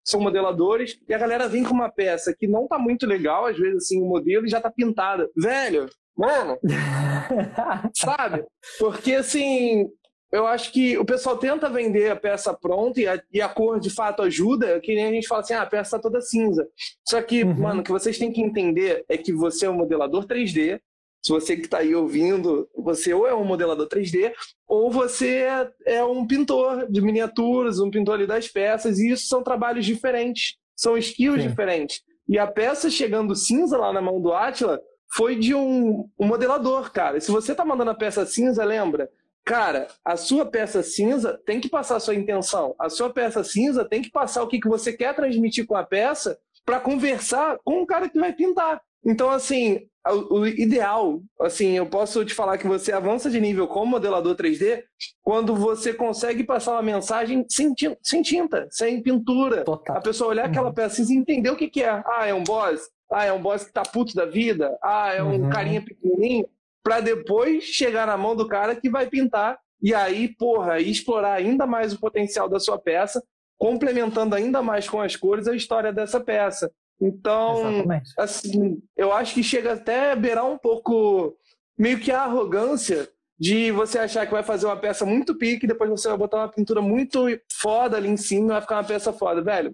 [0.04, 3.58] são modeladores, e a galera vem com uma peça que não tá muito legal, às
[3.58, 5.30] vezes, assim, o modelo, e já tá pintada.
[5.36, 5.88] Velho,
[6.20, 6.60] mano,
[7.96, 8.44] sabe?
[8.78, 9.90] Porque, assim,
[10.30, 13.80] eu acho que o pessoal tenta vender a peça pronta e a, e a, cor
[13.80, 16.68] de fato ajuda, que nem a gente fala assim, ah, a peça está toda cinza.
[17.08, 17.54] Só que, uhum.
[17.54, 20.82] mano, o que vocês têm que entender é que você é um modelador 3D.
[21.24, 24.34] Se você que está aí ouvindo, você ou é um modelador 3D,
[24.68, 29.28] ou você é, é um pintor de miniaturas, um pintor ali das peças, e isso
[29.28, 31.48] são trabalhos diferentes, são skills Sim.
[31.48, 32.02] diferentes.
[32.28, 34.80] E a peça chegando cinza lá na mão do Atila
[35.12, 37.20] foi de um, um modelador, cara.
[37.20, 39.10] Se você está mandando a peça cinza, lembra?
[39.44, 42.76] Cara, a sua peça cinza tem que passar a sua intenção.
[42.78, 45.84] A sua peça cinza tem que passar o que, que você quer transmitir com a
[45.84, 48.80] peça para conversar com o cara que vai pintar.
[49.04, 49.88] Então, assim,
[50.30, 54.84] o, ideal, assim, eu posso te falar que você avança de nível como modelador 3D
[55.24, 59.64] quando você consegue passar uma mensagem sem, sem tinta, sem pintura.
[59.64, 59.98] Total.
[59.98, 60.74] A pessoa olhar aquela uhum.
[60.74, 62.04] peça cinza e entender o que, que é.
[62.06, 62.82] Ah, é um boss.
[63.12, 64.78] Ah, é um boss que tá puto da vida.
[64.84, 65.50] Ah, é um uhum.
[65.50, 66.48] carinha pequenininho
[66.84, 71.66] para depois chegar na mão do cara que vai pintar e aí, porra, explorar ainda
[71.66, 73.24] mais o potencial da sua peça,
[73.58, 76.72] complementando ainda mais com as cores a história dessa peça.
[77.02, 78.14] Então, Exatamente.
[78.18, 81.38] assim, eu acho que chega até a beirar um pouco
[81.78, 85.90] meio que a arrogância de você achar que vai fazer uma peça muito pique, depois
[85.90, 89.14] você vai botar uma pintura muito foda ali em cima e vai ficar uma peça
[89.14, 89.74] foda, velho.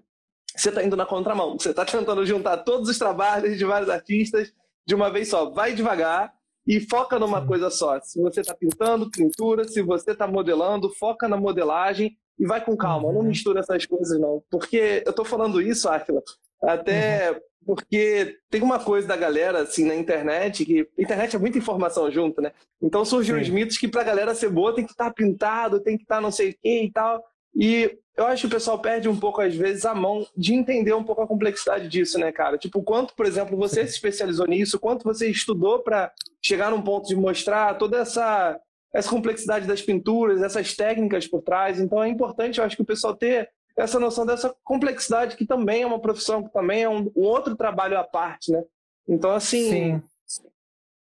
[0.56, 4.52] Você está indo na contramão, você está tentando juntar todos os trabalhos de vários artistas
[4.86, 5.50] de uma vez só.
[5.50, 6.32] Vai devagar,
[6.66, 7.46] e foca numa Sim.
[7.46, 8.00] coisa só.
[8.00, 9.64] Se você está pintando, pintura.
[9.64, 13.08] Se você está modelando, foca na modelagem e vai com calma.
[13.08, 13.14] Uhum.
[13.14, 14.42] Não mistura essas coisas, não.
[14.50, 16.22] Porque eu estou falando isso, Aquila,
[16.60, 17.40] até uhum.
[17.64, 22.42] porque tem uma coisa da galera, assim, na internet, que internet é muita informação junto,
[22.42, 22.52] né?
[22.82, 25.80] Então surgem os mitos que para a galera ser boa tem que estar tá pintado,
[25.80, 27.22] tem que estar tá não sei o que e tal.
[27.58, 30.94] E eu acho que o pessoal perde um pouco, às vezes, a mão de entender
[30.94, 32.56] um pouco a complexidade disso, né, cara?
[32.58, 37.08] Tipo, quanto, por exemplo, você se especializou nisso, quanto você estudou para chegar num ponto
[37.08, 38.58] de mostrar toda essa,
[38.94, 41.80] essa complexidade das pinturas, essas técnicas por trás.
[41.80, 45.82] Então é importante, eu acho que o pessoal ter essa noção dessa complexidade, que também
[45.82, 48.64] é uma profissão, que também é um, um outro trabalho à parte, né?
[49.06, 50.02] Então, assim, Sim.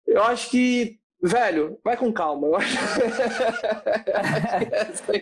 [0.07, 2.47] eu acho que Velho, vai com calma.
[2.47, 2.77] Eu acho...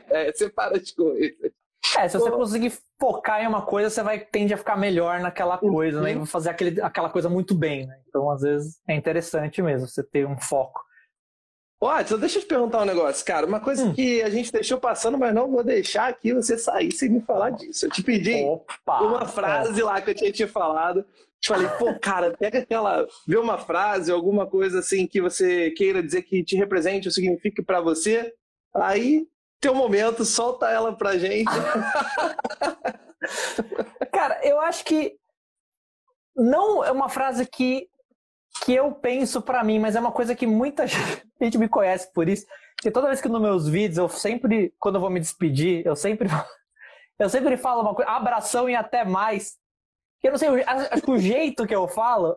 [0.10, 1.52] é, separa as coisas.
[1.98, 5.58] É, se você conseguir focar em uma coisa, você vai tende a ficar melhor naquela
[5.58, 6.14] coisa, né?
[6.14, 8.00] E fazer aquele, aquela coisa muito bem, né?
[8.08, 10.82] Então, às vezes, é interessante mesmo você ter um foco.
[11.82, 13.46] Ó, deixa eu te perguntar um negócio, cara.
[13.46, 13.94] Uma coisa hum.
[13.94, 17.52] que a gente deixou passando, mas não vou deixar aqui você sair sem me falar
[17.52, 17.86] disso.
[17.86, 19.84] Eu te pedi Opa, uma frase é.
[19.84, 21.06] lá que eu tinha te falado.
[21.46, 23.08] Falei, pô, cara, pega aquela.
[23.28, 27.64] Vê uma frase, alguma coisa assim que você queira dizer que te represente ou signifique
[27.64, 28.34] para você.
[28.76, 29.26] Aí,
[29.60, 31.50] teu momento, solta ela pra gente.
[34.12, 35.18] cara, eu acho que
[36.36, 37.88] não é uma frase que
[38.66, 40.86] que eu penso para mim, mas é uma coisa que muita
[41.42, 42.46] gente me conhece por isso.
[42.78, 45.96] Que toda vez que nos meus vídeos, eu sempre, quando eu vou me despedir, eu
[45.96, 46.30] sempre,
[47.20, 49.58] eu sempre falo uma coisa, abração e até mais.
[50.24, 52.36] Eu não sei, acho que o jeito que eu falo,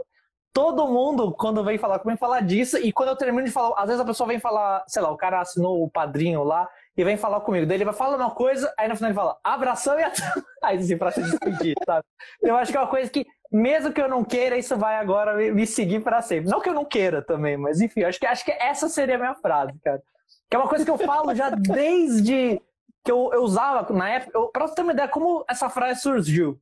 [0.53, 3.87] todo mundo, quando vem falar comigo, fala disso, e quando eu termino de falar, às
[3.87, 7.17] vezes a pessoa vem falar, sei lá, o cara assinou o padrinho lá, e vem
[7.17, 7.67] falar comigo.
[7.67, 10.23] Daí ele vai falar uma coisa, aí no final ele fala, abração e até
[10.63, 12.05] mais, assim, pra se despedir, sabe?
[12.41, 15.37] Eu acho que é uma coisa que mesmo que eu não queira, isso vai agora
[15.37, 16.51] me seguir para sempre.
[16.51, 19.19] Não que eu não queira também, mas enfim, acho que, acho que essa seria a
[19.19, 20.03] minha frase, cara.
[20.49, 22.61] Que é uma coisa que eu falo já desde
[23.05, 24.39] que eu, eu usava na época.
[24.39, 26.59] Eu, pra você ter uma ideia como essa frase surgiu.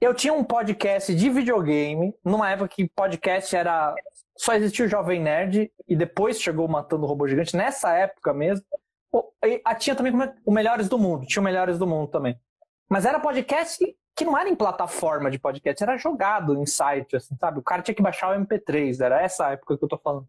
[0.00, 3.94] Eu tinha um podcast de videogame, numa época que podcast era.
[4.36, 8.64] Só existia o Jovem Nerd, e depois chegou Matando o Robô Gigante, nessa época mesmo.
[9.44, 10.12] E, tinha também
[10.46, 12.38] o Melhores do Mundo, tinha o Melhores do Mundo também.
[12.88, 13.84] Mas era podcast
[14.14, 17.58] que não era em plataforma de podcast, era jogado em site, assim, sabe?
[17.58, 20.28] O cara tinha que baixar o MP3, era essa época que eu tô falando.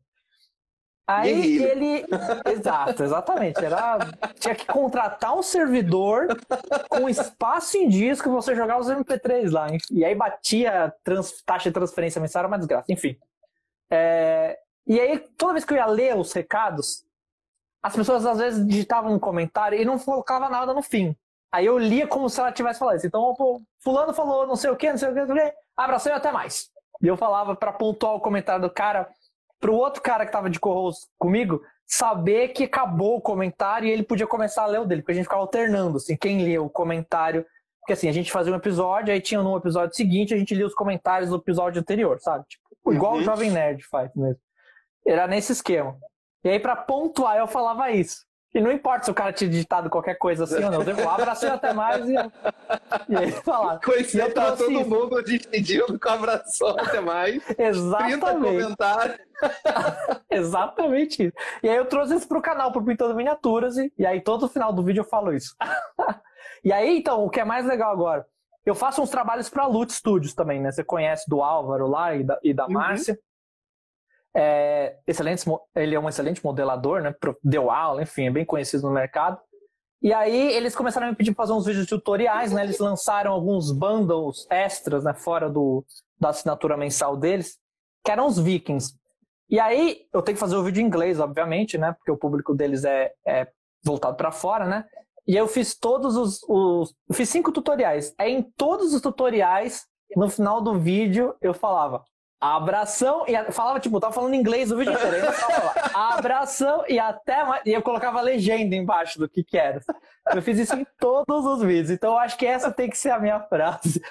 [1.10, 2.06] Aí ele.
[2.46, 3.66] Exato, exatamente.
[3.66, 3.98] Era...
[4.40, 6.28] Tinha que contratar um servidor
[6.88, 9.68] com espaço em disco você jogar os MP3 lá.
[9.90, 11.42] E aí batia trans...
[11.44, 12.92] taxa de transferência mensal, era uma desgraça.
[12.92, 13.18] Enfim.
[13.90, 14.60] É...
[14.86, 17.04] E aí, toda vez que eu ia ler os recados,
[17.82, 21.16] as pessoas às vezes digitavam um comentário e não colocava nada no fim.
[21.52, 23.08] Aí eu lia como se ela tivesse falado isso.
[23.08, 25.50] Então, pô, fulano falou não sei o que, não sei o que, não sei o
[25.50, 26.70] que, abração e até mais.
[27.02, 29.10] E eu falava para pontuar o comentário do cara,
[29.60, 34.04] pro outro cara que tava de corros comigo, saber que acabou o comentário e ele
[34.04, 36.70] podia começar a ler o dele, porque a gente ficava alternando, assim, quem lia o
[36.70, 37.46] comentário.
[37.80, 40.68] Porque assim, a gente fazia um episódio, aí tinha no episódio seguinte, a gente lia
[40.68, 42.46] os comentários do episódio anterior, sabe?
[42.48, 43.20] Tipo, igual uhum.
[43.20, 44.40] o Jovem Nerd faz mesmo.
[45.06, 45.98] Era nesse esquema.
[46.44, 48.26] E aí, para pontuar, eu falava isso.
[48.60, 50.84] E não importa se o cara tinha digitado qualquer coisa assim ou não.
[50.84, 52.14] Eu um abracei até mais e,
[53.08, 53.80] e aí falar.
[53.80, 54.90] Conheci tá todo isso.
[54.90, 57.42] mundo despedindo com abraço até mais.
[57.58, 58.20] Exatamente.
[58.20, 59.18] 30 comentários.
[60.30, 61.34] Exatamente isso.
[61.64, 64.74] E aí eu trouxe isso pro canal, pro Pintando Miniaturas, e, e aí todo final
[64.74, 65.56] do vídeo eu falo isso.
[66.62, 68.26] e aí, então, o que é mais legal agora?
[68.66, 70.70] Eu faço uns trabalhos para Lute Studios também, né?
[70.70, 72.74] Você conhece do Álvaro lá e da, e da uhum.
[74.36, 75.44] É, excelente,
[75.76, 77.14] ele é um excelente modelador, né?
[77.44, 79.40] Deu aula, enfim, é bem conhecido no mercado.
[80.02, 82.64] E aí eles começaram a me pedir para fazer uns vídeos tutoriais, né?
[82.64, 85.14] Eles lançaram alguns bundles extras, né?
[85.14, 85.84] Fora do,
[86.20, 87.58] da assinatura mensal deles,
[88.04, 88.94] que eram os Vikings.
[89.50, 91.92] E aí eu tenho que fazer o vídeo em inglês, obviamente, né?
[91.94, 93.48] Porque o público deles é, é
[93.84, 94.86] voltado para fora, né?
[95.28, 96.96] E eu fiz todos os, os.
[97.12, 98.14] Fiz cinco tutoriais.
[98.18, 102.04] Aí em todos os tutoriais, no final do vídeo, eu falava:
[102.40, 103.52] Abração e a...
[103.52, 105.28] falava, tipo, tava falando inglês o vídeo inteiro.
[105.94, 107.62] abração e até mais.
[107.66, 109.82] E eu colocava legenda embaixo do que que era.
[110.34, 111.90] Eu fiz isso em todos os vídeos.
[111.90, 114.02] Então eu acho que essa tem que ser a minha frase.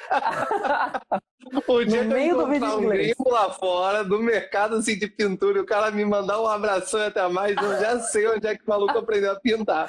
[1.67, 3.15] O dia no meio do vídeo um inglês.
[3.27, 7.07] lá fora, do mercado assim, de pintura, e o cara me mandar um abração e
[7.07, 9.89] até mais, eu já sei onde é que o maluco aprendeu a pintar.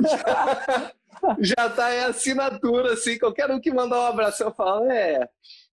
[0.00, 0.92] Já,
[1.38, 5.26] já tá em assinatura, assim, qualquer um que mandar um abração, eu falo, é.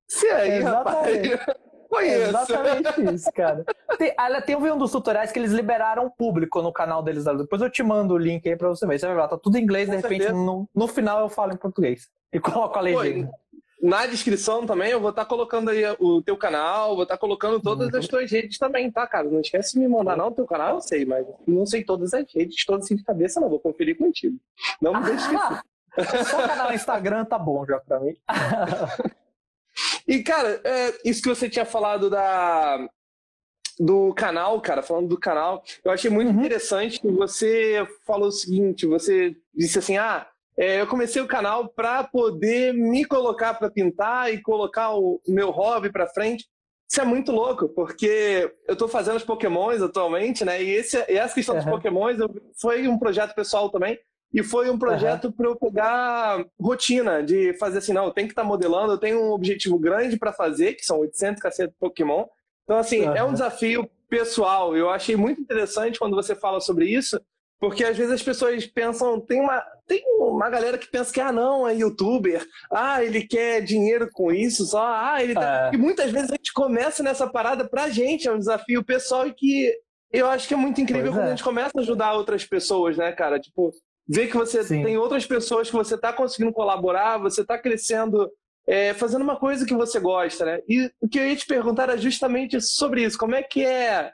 [0.07, 1.33] Se aí, Exatamente.
[1.33, 1.64] rapaz.
[1.95, 2.21] Conheço.
[2.21, 3.65] É exatamente isso, cara.
[3.97, 7.23] Tem, ela tem um dos tutoriais que eles liberaram público no canal deles.
[7.23, 8.99] Depois eu te mando o link aí pra você ver.
[8.99, 11.53] Você vai ver, tá tudo em inglês, Com de repente no, no, final eu falo
[11.53, 12.09] em português.
[12.33, 13.27] E coloco a legenda.
[13.27, 13.45] Pô,
[13.81, 17.19] na descrição também eu vou estar tá colocando aí o teu canal, vou estar tá
[17.19, 17.99] colocando todas uhum.
[17.99, 19.29] as tuas redes também, tá, cara?
[19.29, 20.27] Não esquece de me mandar, não.
[20.27, 23.39] O teu canal eu sei, mas não sei todas as redes, todas assim de cabeça,
[23.39, 23.49] não.
[23.49, 24.37] Vou conferir contigo.
[24.81, 26.25] Não me deixe esquecer.
[26.25, 28.15] Só o canal Instagram tá bom já pra mim.
[30.07, 32.87] E, cara, é, isso que você tinha falado da,
[33.79, 36.39] do canal, cara, falando do canal, eu achei muito uhum.
[36.39, 40.27] interessante que você falou o seguinte: você disse assim, ah.
[40.57, 45.51] É, eu comecei o canal para poder me colocar para pintar e colocar o meu
[45.51, 46.47] hobby para frente.
[46.89, 50.63] Isso é muito louco, porque eu estou fazendo os pokémons atualmente, né?
[50.63, 51.61] E, esse, e essa questão uhum.
[51.61, 52.17] dos pokémons
[52.61, 53.99] foi um projeto pessoal também.
[54.33, 55.31] E foi um projeto uhum.
[55.31, 58.97] para eu pegar rotina, de fazer assim, não, eu tenho que estar tá modelando, eu
[58.97, 62.25] tenho um objetivo grande para fazer, que são 800 cacetes Pokémon.
[62.63, 63.15] Então, assim, uhum.
[63.15, 64.75] é um desafio pessoal.
[64.75, 67.19] Eu achei muito interessante quando você fala sobre isso,
[67.59, 71.31] Porque às vezes as pessoas pensam, tem uma, tem uma galera que pensa que, ah,
[71.31, 75.69] não, é youtuber, ah, ele quer dinheiro com isso, só, ah, ele tá...
[75.71, 75.75] É.
[75.75, 79.33] E muitas vezes a gente começa nessa parada pra gente, é um desafio pessoal e
[79.33, 79.73] que
[80.11, 81.27] eu acho que é muito incrível pois quando é.
[81.27, 83.39] a gente começa a ajudar outras pessoas, né, cara?
[83.39, 83.71] Tipo,
[84.07, 84.83] ver que você Sim.
[84.83, 88.29] tem outras pessoas que você tá conseguindo colaborar, você tá crescendo,
[88.67, 90.59] é, fazendo uma coisa que você gosta, né?
[90.67, 94.11] E o que eu ia te perguntar era justamente sobre isso, como é que é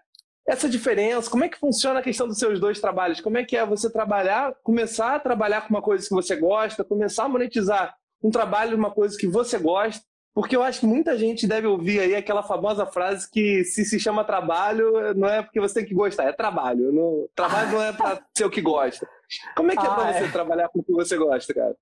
[0.48, 1.30] essa diferença?
[1.30, 3.22] Como é que funciona a questão dos seus dois trabalhos?
[3.22, 6.84] Como é que é você trabalhar, começar a trabalhar com uma coisa que você gosta,
[6.84, 10.04] começar a monetizar um trabalho, uma coisa que você gosta?
[10.34, 14.00] Porque eu acho que muita gente deve ouvir aí aquela famosa frase que se se
[14.00, 16.92] chama trabalho, não é porque você tem que gostar, é trabalho.
[16.92, 19.08] Não, trabalho não é para ser o que gosta.
[19.56, 20.32] Como é que é ah, para você é.
[20.32, 21.76] trabalhar com o que você gosta, cara?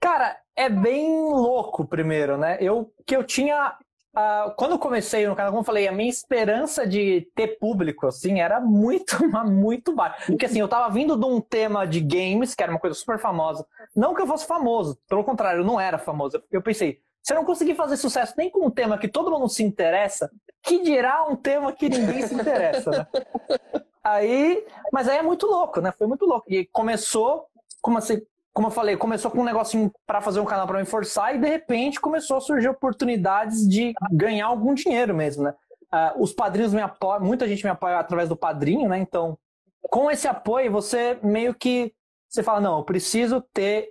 [0.00, 2.58] Cara, é bem louco primeiro, né?
[2.60, 3.76] Eu que eu tinha
[4.16, 8.06] Uh, quando eu comecei no canal, como eu falei, a minha esperança de ter público,
[8.06, 10.24] assim, era muito, muito baixa.
[10.24, 13.18] Porque, assim, eu tava vindo de um tema de games, que era uma coisa super
[13.18, 13.66] famosa.
[13.94, 16.42] Não que eu fosse famoso, pelo contrário, eu não era famoso.
[16.50, 19.50] Eu pensei, se eu não conseguir fazer sucesso nem com um tema que todo mundo
[19.50, 20.30] se interessa,
[20.62, 23.06] que dirá um tema que ninguém se interessa, né?
[24.06, 25.90] Aí, mas aí é muito louco, né?
[25.90, 26.46] Foi muito louco.
[26.48, 27.48] E começou,
[27.82, 30.84] como assim, como eu falei, começou com um negocinho para fazer um canal para me
[30.84, 35.54] forçar e de repente começou a surgir oportunidades de ganhar algum dinheiro mesmo, né?
[35.92, 38.96] Uh, os padrinhos me apoiam, muita gente me apoia através do padrinho, né?
[38.96, 39.36] Então,
[39.82, 41.92] com esse apoio, você meio que
[42.28, 43.88] você fala, não, eu preciso ter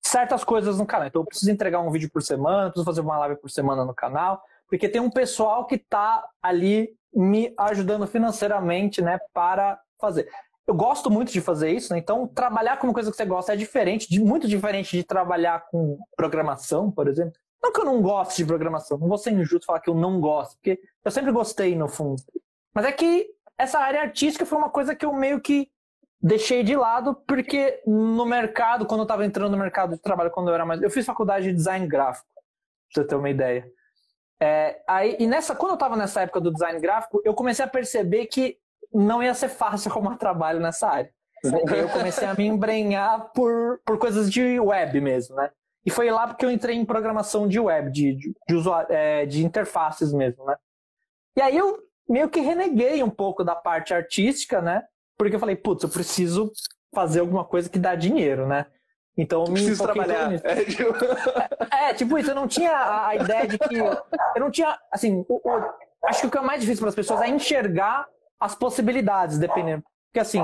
[0.00, 1.08] certas coisas no canal.
[1.08, 3.94] Então, eu preciso entregar um vídeo por semana, preciso fazer uma live por semana no
[3.94, 10.28] canal, porque tem um pessoal que está ali me ajudando financeiramente, né, para fazer
[10.68, 11.98] eu gosto muito de fazer isso, né?
[11.98, 15.66] Então, trabalhar com uma coisa que você gosta é diferente, de, muito diferente de trabalhar
[15.70, 17.32] com programação, por exemplo.
[17.62, 20.20] Não que eu não goste de programação, não vou ser injusto falar que eu não
[20.20, 22.22] gosto, porque eu sempre gostei, no fundo.
[22.74, 25.70] Mas é que essa área artística foi uma coisa que eu meio que
[26.20, 30.48] deixei de lado, porque no mercado, quando eu estava entrando no mercado de trabalho, quando
[30.48, 30.82] eu era mais.
[30.82, 32.28] Eu fiz faculdade de design gráfico,
[32.92, 33.66] pra você ter uma ideia.
[34.40, 37.68] É, aí, e nessa, quando eu estava nessa época do design gráfico, eu comecei a
[37.68, 38.56] perceber que
[38.92, 41.12] não ia ser fácil arrumar trabalho nessa área.
[41.44, 45.50] Eu comecei a me embrenhar por, por coisas de web mesmo, né?
[45.86, 49.24] E foi lá porque eu entrei em programação de web, de, de, de, usuário, é,
[49.24, 50.56] de interfaces mesmo, né?
[51.36, 51.78] E aí eu
[52.08, 54.82] meio que reneguei um pouco da parte artística, né?
[55.16, 56.52] Porque eu falei, putz, eu preciso
[56.92, 58.66] fazer alguma coisa que dá dinheiro, né?
[59.18, 60.32] Então eu me preciso trabalhar.
[60.44, 60.94] É tipo...
[61.74, 63.76] é, tipo isso, eu não tinha a, a ideia de que.
[63.76, 64.78] Eu não tinha.
[64.92, 65.64] Assim, o, o,
[66.06, 68.06] acho que o que é mais difícil para as pessoas é enxergar
[68.38, 69.82] as possibilidades, dependendo.
[70.06, 70.40] Porque assim,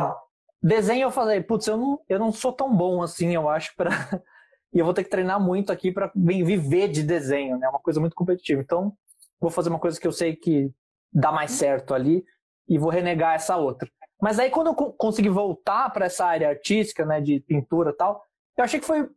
[0.60, 3.90] desenho eu falei, putz, eu não, eu não sou tão bom assim, eu acho, para
[4.74, 7.66] e eu vou ter que treinar muito aqui para viver de desenho, né?
[7.66, 8.60] É uma coisa muito competitiva.
[8.60, 8.92] Então,
[9.40, 10.68] vou fazer uma coisa que eu sei que
[11.12, 12.24] dá mais certo ali
[12.68, 13.88] e vou renegar essa outra.
[14.20, 18.24] Mas aí quando eu consegui voltar para essa área artística, né, de pintura e tal,
[18.56, 19.08] eu achei que foi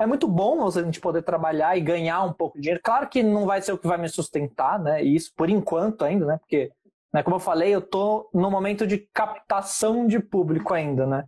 [0.00, 2.80] é muito bom a gente poder trabalhar e ganhar um pouco de dinheiro.
[2.82, 5.02] Claro que não vai ser o que vai me sustentar, né?
[5.02, 6.38] Isso por enquanto ainda, né?
[6.38, 6.72] Porque
[7.12, 7.22] né?
[7.22, 11.24] Como eu falei, eu estou no momento de captação de público ainda, né?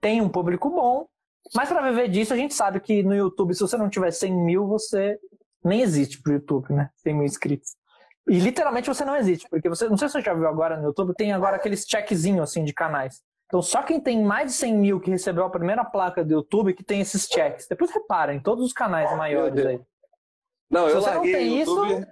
[0.00, 1.06] Tem um público bom,
[1.54, 4.32] mas para viver disso, a gente sabe que no YouTube, se você não tiver 100
[4.32, 5.18] mil, você
[5.64, 6.90] nem existe pro YouTube, né?
[6.96, 7.74] 100 mil inscritos.
[8.28, 10.84] E literalmente você não existe, porque você, não sei se você já viu agora no
[10.84, 13.22] YouTube, tem agora aqueles checkzinhos assim de canais.
[13.46, 16.74] Então só quem tem mais de 100 mil que recebeu a primeira placa do YouTube
[16.74, 17.66] que tem esses checks.
[17.68, 19.80] Depois reparem, todos os canais maiores aí.
[20.70, 21.92] Não, se eu larguei não YouTube...
[21.92, 22.06] isso,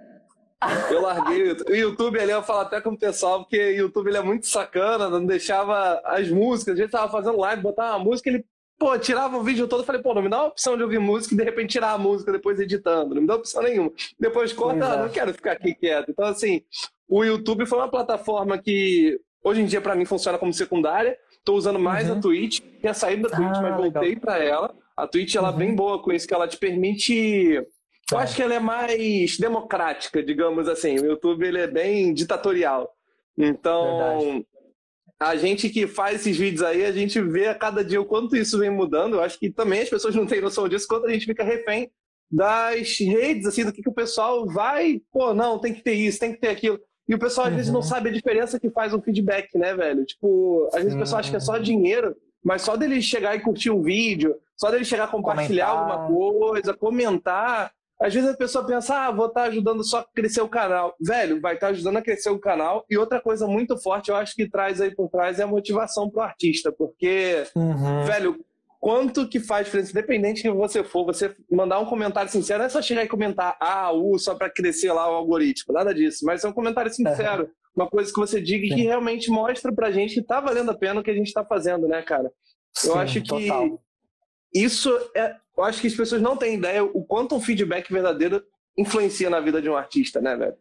[0.93, 4.17] eu larguei o YouTube ali, eu falo até com o pessoal, porque o YouTube ele
[4.17, 8.29] é muito sacana, não deixava as músicas, a gente tava fazendo live, botava uma música,
[8.29, 8.45] ele,
[8.79, 10.99] pô, tirava o vídeo todo, eu falei, pô, não me dá uma opção de ouvir
[10.99, 13.91] música e de repente tirar a música depois editando, não me dá opção nenhuma.
[14.19, 16.11] Depois corta, ah, não quero ficar aqui quieto.
[16.11, 16.61] Então, assim,
[17.07, 21.53] o YouTube foi uma plataforma que hoje em dia para mim funciona como secundária, tô
[21.55, 22.17] usando mais uhum.
[22.17, 24.73] a Twitch, tinha saído da Twitch, ah, mas voltei para ela.
[24.95, 25.75] A Twitch ela é bem uhum.
[25.75, 27.61] boa com isso, que ela te permite
[28.11, 30.99] eu acho que ela é mais democrática, digamos assim.
[30.99, 32.91] O YouTube ele é bem ditatorial.
[33.37, 34.47] Então, Verdade.
[35.19, 38.35] a gente que faz esses vídeos aí, a gente vê a cada dia o quanto
[38.35, 39.15] isso vem mudando.
[39.15, 41.89] Eu acho que também as pessoas não têm noção disso, quanto a gente fica refém
[42.29, 46.19] das redes, assim, do que, que o pessoal vai, pô, não, tem que ter isso,
[46.19, 46.79] tem que ter aquilo.
[47.07, 47.57] E o pessoal às uhum.
[47.57, 47.85] vezes não uhum.
[47.85, 50.05] sabe a diferença que faz um feedback, né, velho?
[50.05, 53.41] Tipo, às vezes o pessoal acha que é só dinheiro, mas só dele chegar e
[53.41, 55.97] curtir um vídeo, só dele chegar a compartilhar comentar.
[55.99, 57.71] alguma coisa, comentar,
[58.03, 60.93] às vezes a pessoa pensa, ah, vou estar tá ajudando só a crescer o canal.
[60.99, 62.85] Velho, vai estar tá ajudando a crescer o canal.
[62.89, 66.09] E outra coisa muito forte, eu acho que traz aí por trás é a motivação
[66.09, 66.69] pro artista.
[66.69, 68.03] Porque, uhum.
[68.03, 68.43] velho,
[68.83, 72.69] quanto que faz diferença, independente que você for, você mandar um comentário sincero, não é
[72.69, 76.43] só chegar e comentar A, U, só para crescer lá o algoritmo, nada disso, mas
[76.43, 77.43] é um comentário sincero.
[77.43, 77.49] Uhum.
[77.77, 78.73] uma coisa que você diga Sim.
[78.73, 81.31] e que realmente mostra pra gente que tá valendo a pena o que a gente
[81.31, 82.25] tá fazendo, né, cara?
[82.83, 83.81] Eu Sim, acho que total.
[84.53, 85.33] isso é.
[85.57, 88.43] Eu acho que as pessoas não têm ideia o quanto um feedback verdadeiro
[88.77, 90.57] influencia na vida de um artista, né, velho?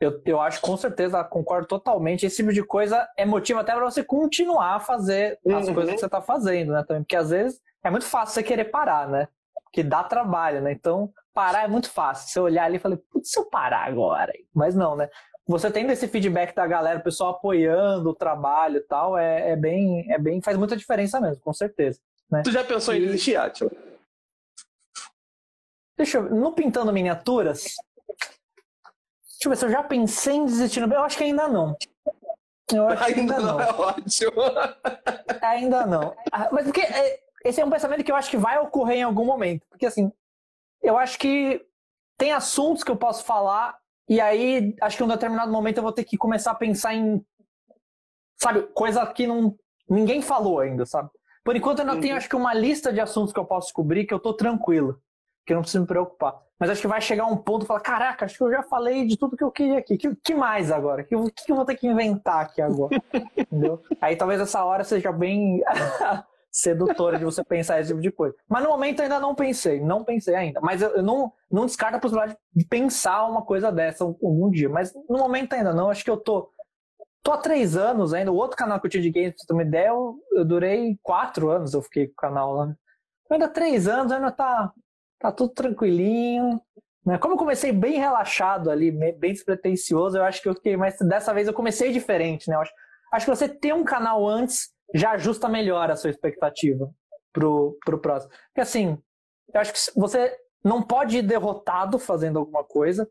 [0.00, 2.24] Eu, eu acho, com certeza, concordo totalmente.
[2.24, 5.74] Esse tipo de coisa é motivo até para você continuar a fazer as uhum.
[5.74, 6.82] coisas que você está fazendo, né?
[6.82, 9.28] Também, porque às vezes é muito fácil você querer parar, né?
[9.70, 10.72] Que dá trabalho, né?
[10.72, 12.30] Então, parar é muito fácil.
[12.30, 14.32] Você olhar ali e falar, putz, se eu parar agora?
[14.54, 15.10] Mas não, né?
[15.46, 19.56] Você tendo esse feedback da galera, o pessoal apoiando o trabalho e tal, é, é,
[19.56, 20.40] bem, é bem.
[20.40, 22.00] faz muita diferença mesmo, com certeza.
[22.30, 22.42] Né?
[22.42, 23.70] Tu já pensou em desistir, Atila?
[25.96, 27.74] Deixa eu No Pintando Miniaturas.
[29.40, 30.82] Deixa eu ver se eu já pensei em desistir.
[30.82, 31.74] Eu acho que ainda não.
[32.70, 33.56] Eu acho ainda, ainda não.
[33.56, 33.60] não.
[33.60, 34.42] É ótimo.
[35.40, 36.14] Ainda não.
[36.30, 39.02] Ah, mas porque é, esse é um pensamento que eu acho que vai ocorrer em
[39.02, 39.66] algum momento.
[39.70, 40.12] Porque assim,
[40.82, 41.66] eu acho que
[42.18, 45.82] tem assuntos que eu posso falar e aí acho que em um determinado momento eu
[45.82, 47.24] vou ter que começar a pensar em,
[48.36, 49.56] sabe, coisa que não
[49.88, 51.08] ninguém falou ainda, sabe?
[51.42, 52.00] Por enquanto eu não uhum.
[52.00, 55.00] tenho, acho que uma lista de assuntos que eu posso cobrir que eu tô tranquilo,
[55.50, 56.40] que eu não preciso me preocupar.
[56.60, 59.04] Mas acho que vai chegar um ponto e falar, caraca, acho que eu já falei
[59.04, 59.96] de tudo que eu queria aqui.
[59.96, 61.02] Que, que mais agora?
[61.02, 63.02] O que, que, eu vou ter que inventar aqui agora?
[63.36, 63.82] Entendeu?
[64.00, 65.60] Aí talvez essa hora seja bem
[66.52, 68.36] sedutora de você pensar esse tipo de coisa.
[68.48, 70.60] Mas no momento ainda não pensei, não pensei ainda.
[70.60, 74.68] Mas eu, eu não, não descarto a possibilidade de pensar uma coisa dessa algum dia.
[74.68, 76.52] Mas no momento ainda não, acho que eu tô.
[77.22, 78.30] Tô há três anos ainda.
[78.30, 80.44] O outro canal que eu tinha de games, pra você ter uma ideia, eu, eu
[80.44, 82.74] durei quatro anos, eu fiquei com o canal lá.
[83.30, 84.72] Ainda três anos, ainda tá,
[85.20, 86.60] tá tudo tranquilinho.
[87.04, 87.18] Né?
[87.18, 91.32] Como eu comecei bem relaxado ali, bem despretensioso, eu acho que eu fiquei, mas dessa
[91.32, 92.56] vez eu comecei diferente, né?
[92.56, 92.72] Eu acho,
[93.12, 96.90] acho que você ter um canal antes já ajusta melhor a sua expectativa
[97.32, 98.32] pro, pro próximo.
[98.48, 98.98] Porque assim,
[99.52, 103.08] eu acho que você não pode ir derrotado fazendo alguma coisa,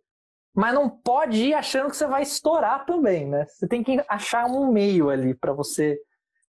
[0.54, 3.46] mas não pode ir achando que você vai estourar também, né?
[3.46, 5.98] Você tem que achar um meio ali para você.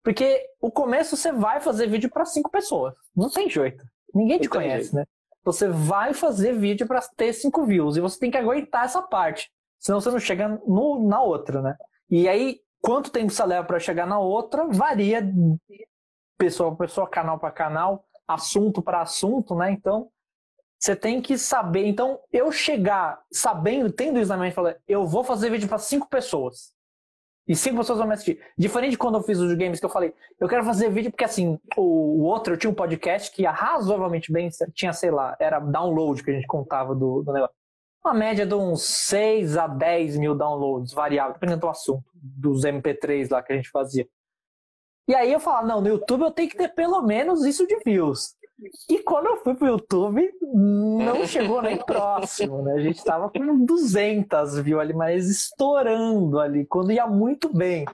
[0.02, 2.94] Porque o começo você vai fazer vídeo para cinco pessoas.
[3.14, 3.84] Não tem jeito.
[4.14, 5.04] Ninguém te conhece, né?
[5.53, 9.51] Você vai fazer vídeo para ter cinco views e você tem que aguentar essa parte.
[9.78, 11.76] Senão você não chega no, na outra, né?
[12.11, 15.22] E aí, Quanto tempo você leva para chegar na outra varia
[16.38, 19.70] pessoa para pessoa, canal para canal, assunto para assunto, né?
[19.70, 20.11] Então,
[20.78, 21.84] você tem que saber.
[21.84, 26.09] Então, eu chegar sabendo, tendo isso na mente, falar, eu vou fazer vídeo para cinco
[26.09, 26.72] pessoas.
[27.51, 28.40] E cinco pessoas vão me assistir.
[28.57, 31.24] Diferente de quando eu fiz os games que eu falei, eu quero fazer vídeo porque
[31.24, 35.59] assim, o, outro, eu tinha um podcast que ia razoavelmente bem, tinha, sei lá, era
[35.59, 37.53] download que a gente contava do, do negócio
[38.05, 43.28] uma média de uns 6 a 10 mil downloads, variável, dependendo do assunto, dos MP3
[43.30, 44.09] lá que a gente fazia.
[45.09, 47.76] E aí eu falava, não, no YouTube eu tenho que ter pelo menos isso de
[47.84, 48.36] views.
[48.88, 52.74] E quando eu fui pro YouTube, não chegou nem próximo, né?
[52.74, 57.86] A gente tava com 200 views ali, mas estourando ali, quando ia muito bem.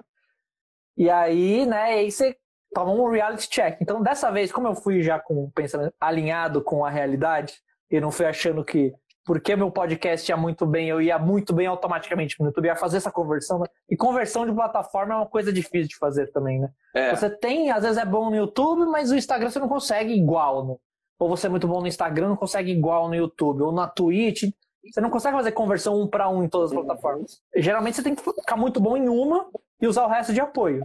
[0.97, 2.37] E aí, né, aí você
[2.75, 3.79] toma um reality check.
[3.81, 7.55] Então, dessa vez, como eu fui já com o pensamento alinhado com a realidade,
[7.91, 8.93] e não fui achando que
[9.27, 12.99] porque meu podcast ia muito bem, eu ia muito bem automaticamente no YouTube, ia fazer
[12.99, 13.59] essa conversão.
[13.59, 13.67] Né?
[13.91, 16.71] E conversão de plataforma é uma coisa difícil de fazer também, né?
[16.95, 17.15] É.
[17.15, 20.65] Você tem, às vezes é bom no YouTube, mas o Instagram você não consegue igual.
[20.65, 20.81] No...
[21.19, 23.63] Ou você é muito bom no Instagram, não consegue igual no YouTube.
[23.63, 24.45] Ou na Twitch,
[24.85, 27.43] você não consegue fazer conversão um para um em todas as plataformas.
[27.57, 29.47] Geralmente você tem que ficar muito bom em uma
[29.81, 30.85] e usar o resto de apoio.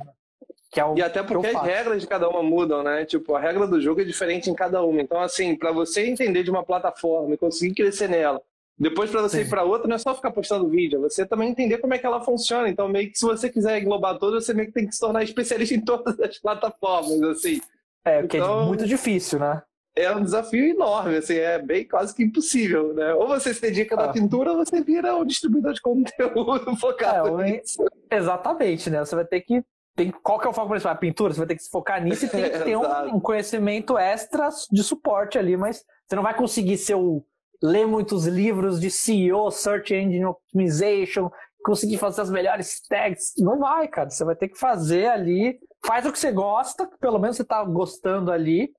[0.74, 3.04] É e até porque as regras de cada uma mudam, né?
[3.04, 5.02] Tipo, a regra do jogo é diferente em cada uma.
[5.02, 8.42] Então, assim, para você entender de uma plataforma e conseguir crescer nela,
[8.80, 9.44] depois para você Sim.
[9.44, 11.98] ir para outra, não é só ficar postando vídeo, é você também entender como é
[11.98, 12.70] que ela funciona.
[12.70, 15.24] Então, meio que se você quiser englobar todas, você meio que tem que se tornar
[15.24, 17.62] especialista em todas as plataformas, assim.
[18.06, 19.62] É, porque é então, é muito difícil, né?
[19.94, 23.14] É um desafio enorme, assim, é bem quase que impossível, né?
[23.14, 24.08] Ou você se dedica ah.
[24.08, 27.84] na pintura, ou você vira um distribuidor de conteúdo focado é, nisso.
[28.10, 29.04] Exatamente, né?
[29.04, 29.62] Você vai ter que
[29.96, 30.94] tem, qual que é o foco principal?
[30.94, 33.20] A pintura, você vai ter que se focar nisso e tem que ter um, um,
[33.20, 37.24] conhecimento extra de suporte ali, mas você não vai conseguir ser o,
[37.62, 41.30] ler muitos livros de CEO, Search Engine Optimization,
[41.64, 43.34] conseguir fazer as melhores tags.
[43.38, 44.10] Não vai, cara.
[44.10, 47.64] Você vai ter que fazer ali, faz o que você gosta, pelo menos você está
[47.64, 48.74] gostando ali,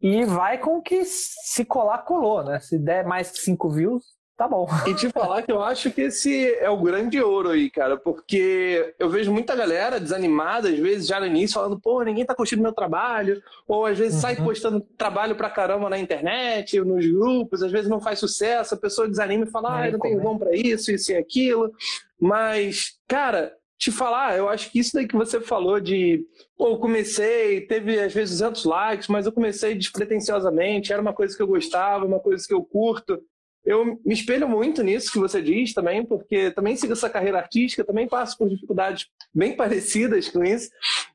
[0.00, 2.60] e vai com o que se colar, colou, né?
[2.60, 4.04] Se der mais que 5 views,
[4.36, 4.66] Tá bom.
[4.84, 8.92] E te falar que eu acho que esse é o grande ouro aí, cara, porque
[8.98, 12.60] eu vejo muita galera desanimada, às vezes, já no início, falando, pô, ninguém tá curtindo
[12.60, 14.20] meu trabalho, ou às vezes uhum.
[14.20, 18.78] sai postando trabalho pra caramba na internet, nos grupos, às vezes não faz sucesso, a
[18.78, 21.72] pessoa desanima e fala, ah, eu não tenho dom pra isso, isso e aquilo.
[22.18, 26.26] Mas, cara, te falar, eu acho que isso daí que você falou de,
[26.58, 31.36] pô, eu comecei, teve às vezes 200 likes, mas eu comecei despretensiosamente, era uma coisa
[31.36, 33.22] que eu gostava, uma coisa que eu curto.
[33.64, 37.84] Eu me espelho muito nisso que você diz também, porque também sigo essa carreira artística,
[37.84, 40.70] também passo por dificuldades bem parecidas com isso.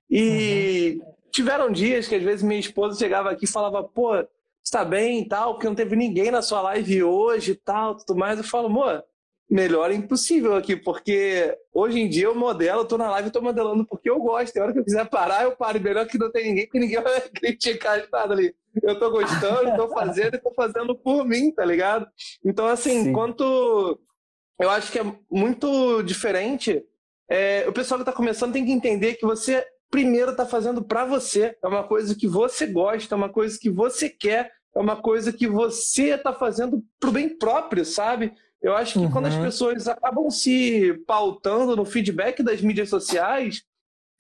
[0.09, 1.13] E uhum.
[1.31, 4.13] tiveram dias que às vezes minha esposa chegava aqui e falava, pô,
[4.63, 8.17] está bem e tal, porque não teve ninguém na sua live hoje e tal, tudo
[8.17, 8.37] mais.
[8.37, 9.03] Eu falo, amor,
[9.49, 13.33] melhor é impossível aqui, porque hoje em dia eu modelo, eu tô na live, eu
[13.33, 14.53] tô modelando porque eu gosto.
[14.53, 15.81] Tem hora que eu quiser parar, eu paro.
[15.81, 18.53] Melhor que não tem ninguém, porque ninguém vai criticar nada ali.
[18.83, 22.07] Eu tô gostando, tô fazendo e tô fazendo por mim, tá ligado?
[22.45, 23.09] Então, assim, Sim.
[23.09, 23.99] enquanto
[24.59, 26.83] eu acho que é muito diferente,
[27.27, 31.05] é, o pessoal que tá começando tem que entender que você primeiro tá fazendo para
[31.05, 31.57] você.
[31.63, 35.33] É uma coisa que você gosta, é uma coisa que você quer, é uma coisa
[35.33, 38.33] que você tá fazendo pro bem próprio, sabe?
[38.61, 39.11] Eu acho que uhum.
[39.11, 39.43] quando as uhum.
[39.43, 43.63] pessoas acabam se pautando no feedback das mídias sociais,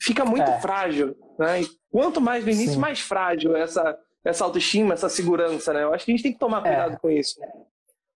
[0.01, 0.59] fica muito é.
[0.59, 1.15] frágil.
[1.37, 1.61] Né?
[1.63, 2.79] E quanto mais no início, Sim.
[2.79, 5.73] mais frágil essa, essa autoestima, essa segurança.
[5.73, 5.83] Né?
[5.83, 6.97] Eu acho que a gente tem que tomar cuidado é.
[6.97, 7.39] com isso.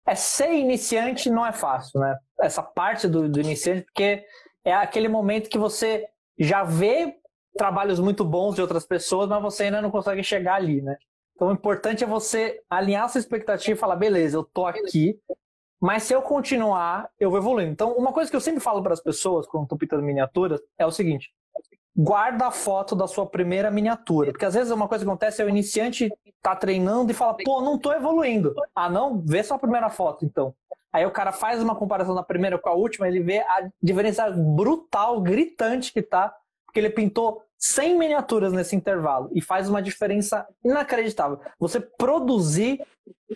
[0.05, 2.17] É, ser iniciante não é fácil, né?
[2.39, 4.26] Essa parte do, do iniciante, porque
[4.65, 6.07] é aquele momento que você
[6.38, 7.15] já vê
[7.55, 10.97] trabalhos muito bons de outras pessoas, mas você ainda não consegue chegar ali, né?
[11.36, 15.20] Então o importante é você alinhar sua expectativa e falar, beleza, eu tô aqui,
[15.80, 17.71] mas se eu continuar, eu vou evoluindo.
[17.71, 20.86] Então, uma coisa que eu sempre falo para as pessoas quando estou pintando miniaturas é
[20.86, 21.32] o seguinte:
[21.95, 24.32] guarda a foto da sua primeira miniatura.
[24.32, 26.09] Porque às vezes uma coisa que acontece é o iniciante
[26.41, 28.53] tá treinando e fala, pô, não tô evoluindo.
[28.73, 29.21] Ah, não?
[29.21, 30.53] Vê sua primeira foto, então.
[30.91, 34.30] Aí o cara faz uma comparação da primeira com a última, ele vê a diferença
[34.32, 36.34] brutal, gritante que tá,
[36.70, 41.39] porque ele pintou 100 miniaturas nesse intervalo e faz uma diferença inacreditável.
[41.59, 42.80] Você produzir,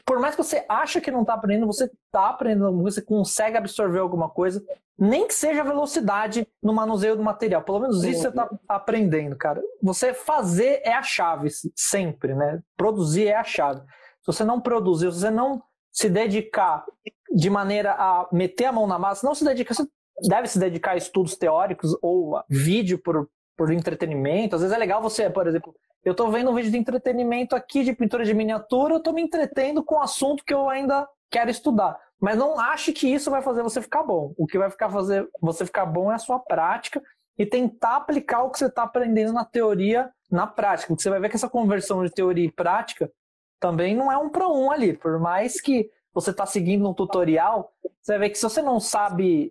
[0.06, 4.00] por mais que você acha que não está aprendendo, você está aprendendo, você consegue absorver
[4.00, 4.64] alguma coisa,
[4.98, 7.64] nem que seja velocidade no manuseio do material.
[7.64, 9.62] Pelo menos isso você está aprendendo, cara.
[9.82, 12.62] Você fazer é a chave, sempre, né?
[12.78, 13.82] Produzir é a chave.
[14.22, 15.62] Se você não produzir, se você não
[15.92, 16.86] se dedicar
[17.34, 19.88] de maneira a meter a mão na massa, não se dedica, você
[20.22, 24.56] deve se dedicar a estudos teóricos ou vídeo por por entretenimento.
[24.56, 27.84] Às vezes é legal você, por exemplo, eu estou vendo um vídeo de entretenimento aqui
[27.84, 31.50] de pintura de miniatura, eu estou me entretendo com um assunto que eu ainda quero
[31.50, 31.98] estudar.
[32.20, 34.34] Mas não ache que isso vai fazer você ficar bom.
[34.38, 37.02] O que vai ficar fazer você ficar bom é a sua prática
[37.38, 40.88] e tentar aplicar o que você está aprendendo na teoria na prática.
[40.88, 43.12] Porque você vai ver que essa conversão de teoria e prática
[43.60, 44.94] também não é um para um ali.
[44.94, 48.80] Por mais que você está seguindo um tutorial, você vai ver que se você não
[48.80, 49.50] sabe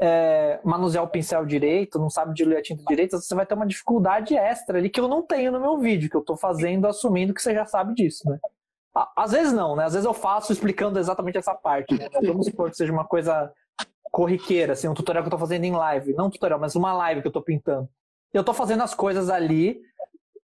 [0.00, 3.66] é, manusear o pincel direito, não sabe diluir a tinta direito, você vai ter uma
[3.66, 7.32] dificuldade extra ali que eu não tenho no meu vídeo, que eu estou fazendo assumindo
[7.32, 8.38] que você já sabe disso, né?
[9.14, 9.84] Às vezes não, né?
[9.84, 11.94] Às vezes eu faço explicando exatamente essa parte.
[11.94, 12.08] Né?
[12.22, 13.52] Vamos supor que seja uma coisa
[14.10, 16.14] corriqueira, assim, um tutorial que eu estou fazendo em live.
[16.14, 17.88] Não um tutorial, mas uma live que eu estou pintando.
[18.32, 19.78] Eu estou fazendo as coisas ali,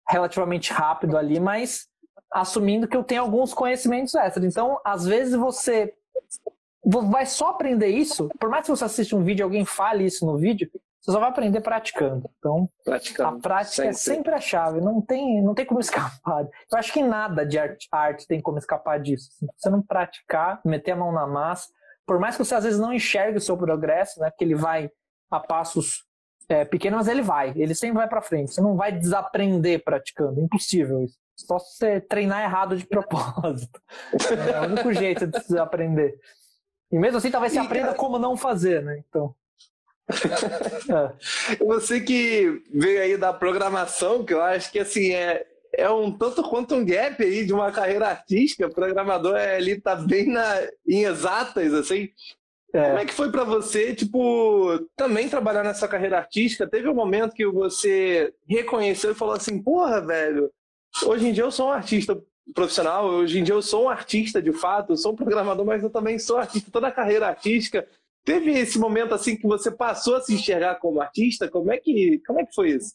[0.07, 1.87] relativamente rápido ali, mas
[2.31, 4.45] assumindo que eu tenho alguns conhecimentos extras.
[4.45, 5.93] Então, às vezes você
[6.83, 10.25] vai só aprender isso, por mais que você assista um vídeo e alguém fale isso
[10.25, 10.69] no vídeo,
[11.01, 12.29] você só vai aprender praticando.
[12.37, 13.37] Então, praticando.
[13.37, 13.89] a prática sempre.
[13.89, 16.47] é sempre a chave, não tem, não tem como escapar.
[16.71, 19.31] Eu acho que nada de arte, arte tem como escapar disso.
[19.31, 21.67] Se você não praticar, meter a mão na massa,
[22.05, 24.89] por mais que você às vezes não enxergue o seu progresso, né, porque ele vai
[25.29, 26.05] a passos
[26.49, 28.53] é, pequenos, mas ele vai, ele sempre vai para frente.
[28.53, 31.17] Você não vai desaprender praticando, é impossível isso.
[31.37, 33.79] Só se você treinar errado de propósito.
[34.53, 36.15] É o único jeito de desaprender.
[36.91, 39.03] E mesmo assim, talvez você aprenda como não fazer, né?
[39.07, 39.33] Então.
[40.09, 41.59] é.
[41.63, 46.41] Você que veio aí da programação, que eu acho que assim é, é um tanto
[46.43, 48.65] quanto um gap aí de uma carreira artística.
[48.65, 52.09] O programador é, ali tá bem na, em exatas, assim.
[52.73, 52.83] É.
[52.85, 56.69] Como é que foi para você, tipo, também trabalhar nessa carreira artística?
[56.69, 60.51] Teve um momento que você reconheceu e falou assim, porra, velho,
[61.03, 62.19] hoje em dia eu sou um artista
[62.53, 63.05] profissional.
[63.05, 65.89] Hoje em dia eu sou um artista de fato, eu sou um programador, mas eu
[65.89, 66.71] também sou artista.
[66.71, 67.87] Toda a carreira artística.
[68.23, 71.49] Teve esse momento assim que você passou a se enxergar como artista?
[71.49, 72.93] Como é que, como é que foi isso?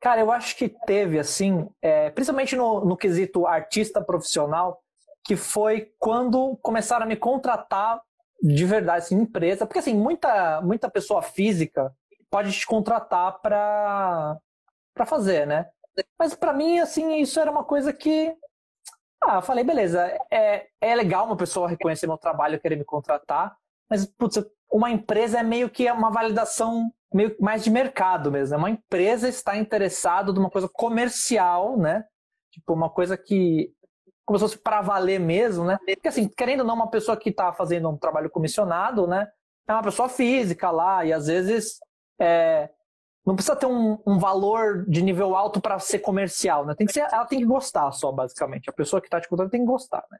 [0.00, 4.82] Cara, eu acho que teve, assim, é, principalmente no, no quesito artista profissional,
[5.24, 8.02] que foi quando começaram a me contratar
[8.42, 9.64] de verdade, assim, empresa.
[9.64, 11.90] Porque, assim, muita, muita pessoa física
[12.30, 14.38] pode te contratar para
[15.06, 15.66] fazer, né?
[16.18, 18.34] Mas para mim, assim, isso era uma coisa que
[19.26, 23.56] ah, falei, beleza, é, é legal uma pessoa reconhecer meu trabalho, querer me contratar,
[23.88, 28.56] mas, putz, uma empresa é meio que uma validação meio mais de mercado mesmo.
[28.56, 32.04] É uma empresa está interessada numa coisa comercial, né?
[32.50, 33.72] Tipo, uma coisa que
[34.26, 35.78] como se fosse para valer mesmo, né?
[35.86, 39.28] Porque assim, querendo ou não, uma pessoa que está fazendo um trabalho comissionado, né?
[39.68, 41.78] É uma pessoa física lá, e às vezes
[42.20, 42.70] é,
[43.24, 46.74] não precisa ter um, um valor de nível alto para ser comercial, né?
[46.74, 48.68] Tem que ser, ela tem que gostar só, basicamente.
[48.68, 50.18] A pessoa que está te contratando tem que gostar, né?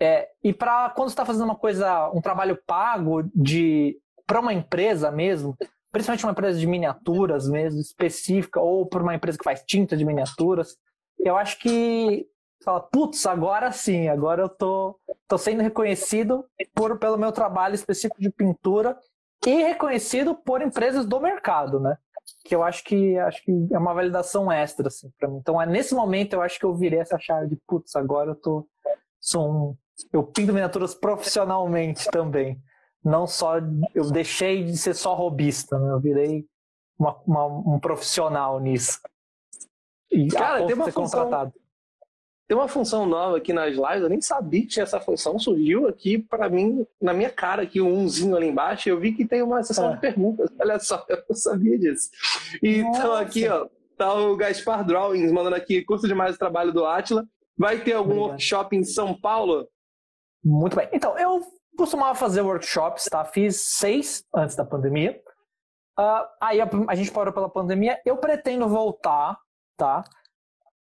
[0.00, 5.10] É, e para quando está fazendo uma coisa, um trabalho pago de para uma empresa
[5.10, 5.56] mesmo,
[5.90, 10.04] principalmente uma empresa de miniaturas mesmo, específica, ou para uma empresa que faz tinta de
[10.04, 10.76] miniaturas,
[11.18, 12.26] eu acho que
[12.62, 18.20] fala, putz, agora sim, agora eu tô, tô sendo reconhecido por, pelo meu trabalho específico
[18.20, 18.96] de pintura
[19.46, 21.96] e reconhecido por empresas do mercado, né?
[22.44, 25.38] Que eu acho que acho que é uma validação extra, assim, para mim.
[25.38, 28.34] Então, é nesse momento eu acho que eu virei essa chave de putz, agora eu
[28.34, 28.66] tô
[29.20, 29.76] sou um,
[30.12, 32.60] eu pinto miniaturas profissionalmente também.
[33.04, 33.58] Não só
[33.94, 35.92] eu deixei de ser só robista, né?
[35.92, 36.46] Eu virei
[36.98, 39.00] uma, uma, um profissional nisso.
[40.10, 41.52] E Cara, tem uma função, contratado.
[42.48, 45.86] Tem uma função nova aqui nas lives, eu nem sabia que tinha essa função, surgiu
[45.86, 49.42] aqui para mim, na minha cara, aqui um umzinho ali embaixo, eu vi que tem
[49.42, 49.94] uma sessão é.
[49.94, 50.50] de perguntas.
[50.58, 52.08] Olha só, eu não sabia disso.
[52.62, 53.68] E então aqui, ó,
[53.98, 57.26] tá o Gaspar Drawings mandando aqui, curso demais o trabalho do Atila.
[57.58, 58.30] Vai ter algum Obrigado.
[58.30, 59.68] workshop em São Paulo?
[60.42, 60.88] Muito bem.
[60.92, 61.42] Então, eu
[61.76, 63.24] costumava fazer workshops, tá?
[63.24, 65.20] Fiz seis antes da pandemia.
[65.98, 68.00] Uh, aí a, a, gente parou pela pandemia.
[68.06, 69.36] Eu pretendo voltar,
[69.76, 70.04] tá?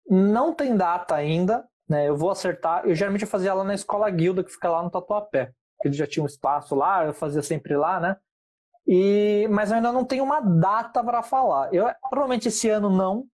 [0.08, 2.08] Não tem data ainda, né?
[2.08, 2.86] Eu vou acertar.
[2.86, 5.52] Eu geralmente fazia lá na escola Guilda, que fica lá no Tatuapé.
[5.84, 8.16] Eles já tinham um espaço lá, eu fazia sempre lá, né?
[8.86, 11.72] E, mas eu ainda não tenho uma data para falar.
[11.74, 13.26] Eu, provavelmente esse ano não,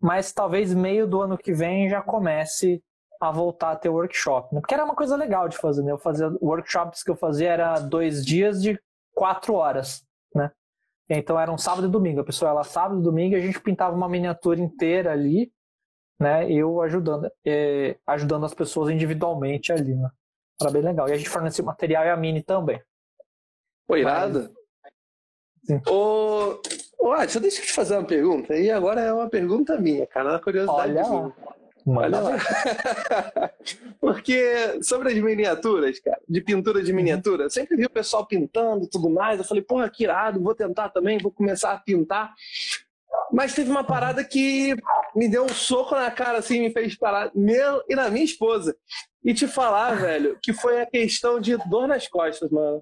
[0.00, 2.82] mas talvez meio do ano que vem já comece
[3.18, 4.54] a voltar a ter workshop.
[4.54, 4.60] Né?
[4.60, 5.90] Porque era uma coisa legal de fazer, né?
[5.90, 8.78] Eu fazia workshops que eu fazia era dois dias de
[9.14, 10.50] quatro horas, né?
[11.08, 12.20] Então era um sábado e domingo.
[12.20, 15.50] A pessoa ia lá sábado e domingo e a gente pintava uma miniatura inteira ali
[16.18, 16.50] né?
[16.50, 20.10] Eu ajudando, é, ajudando as pessoas individualmente ali, né?
[20.60, 21.08] Era bem legal.
[21.08, 22.80] E a gente fornecia o material e a Mini também.
[23.86, 24.50] Foi irado?
[25.68, 25.82] Mas...
[25.86, 26.60] Ô,
[26.98, 28.56] ô deixa eu te fazer uma pergunta.
[28.56, 30.92] E agora é uma pergunta minha, cara, uma curiosidade.
[30.92, 31.32] Olha lá.
[31.86, 32.36] Olha lá.
[34.00, 36.96] Porque sobre as miniaturas, cara, de pintura de uhum.
[36.96, 39.38] miniatura, sempre vi o pessoal pintando e tudo mais.
[39.38, 42.32] Eu falei, porra, que irado, vou tentar também, vou começar a pintar.
[43.34, 44.76] Mas teve uma parada que
[45.14, 48.76] me deu um soco na cara, assim, me fez parar, meu e na minha esposa.
[49.24, 52.80] E te falar, velho, que foi a questão de dor nas costas, mano.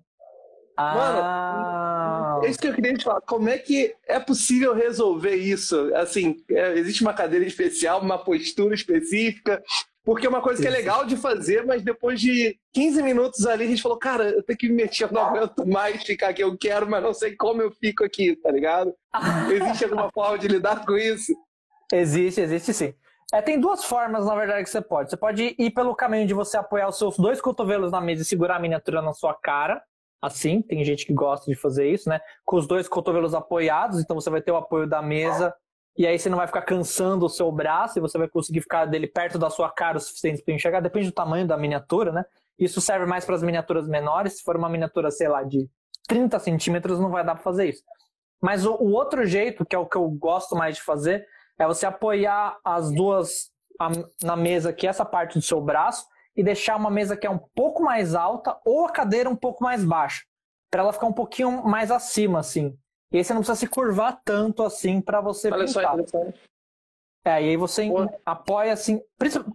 [0.76, 2.34] Ah.
[2.34, 3.22] Mano, é isso que eu queria te falar.
[3.22, 5.90] Como é que é possível resolver isso?
[5.94, 9.62] Assim, é, existe uma cadeira especial, uma postura específica?
[10.04, 13.64] Porque é uma coisa que é legal de fazer, mas depois de 15 minutos ali,
[13.64, 16.42] a gente falou, cara, eu tenho que me mexer, eu não aguento mais ficar aqui,
[16.42, 18.92] eu quero, mas não sei como eu fico aqui, tá ligado?
[19.52, 21.32] Existe alguma forma de lidar com isso?
[21.92, 22.94] Existe, existe sim.
[23.32, 25.10] É, tem duas formas, na verdade, que você pode.
[25.10, 28.24] Você pode ir pelo caminho de você apoiar os seus dois cotovelos na mesa e
[28.24, 29.82] segurar a miniatura na sua cara,
[30.20, 32.20] assim, tem gente que gosta de fazer isso, né?
[32.44, 35.54] Com os dois cotovelos apoiados, então você vai ter o apoio da mesa
[35.96, 38.86] e aí você não vai ficar cansando o seu braço e você vai conseguir ficar
[38.86, 42.24] dele perto da sua cara o suficiente para enxergar, depende do tamanho da miniatura, né?
[42.58, 45.68] Isso serve mais para as miniaturas menores, se for uma miniatura, sei lá, de
[46.08, 47.82] 30 centímetros, não vai dar para fazer isso.
[48.40, 51.26] Mas o, o, outro jeito, que é o que eu gosto mais de fazer,
[51.58, 53.90] é você apoiar as duas a,
[54.22, 57.38] na mesa aqui, essa parte do seu braço, e deixar uma mesa que é um
[57.54, 60.22] pouco mais alta ou a cadeira um pouco mais baixa,
[60.70, 62.76] para ela ficar um pouquinho mais acima, assim.
[63.12, 65.96] E aí você não precisa se curvar tanto assim para você Olha pintar.
[66.06, 66.18] Só,
[67.24, 68.08] é, e aí você Pô.
[68.26, 69.00] apoia assim,